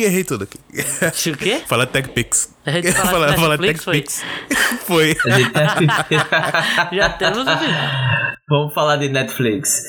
[0.05, 0.57] Errei tudo aqui.
[1.29, 1.61] O quê?
[1.67, 2.55] Fala TechPix.
[2.65, 4.23] A gente fala Fala, TechPix.
[4.85, 5.13] Foi.
[6.93, 8.35] Já temos o final.
[8.49, 9.83] Vamos falar de Netflix.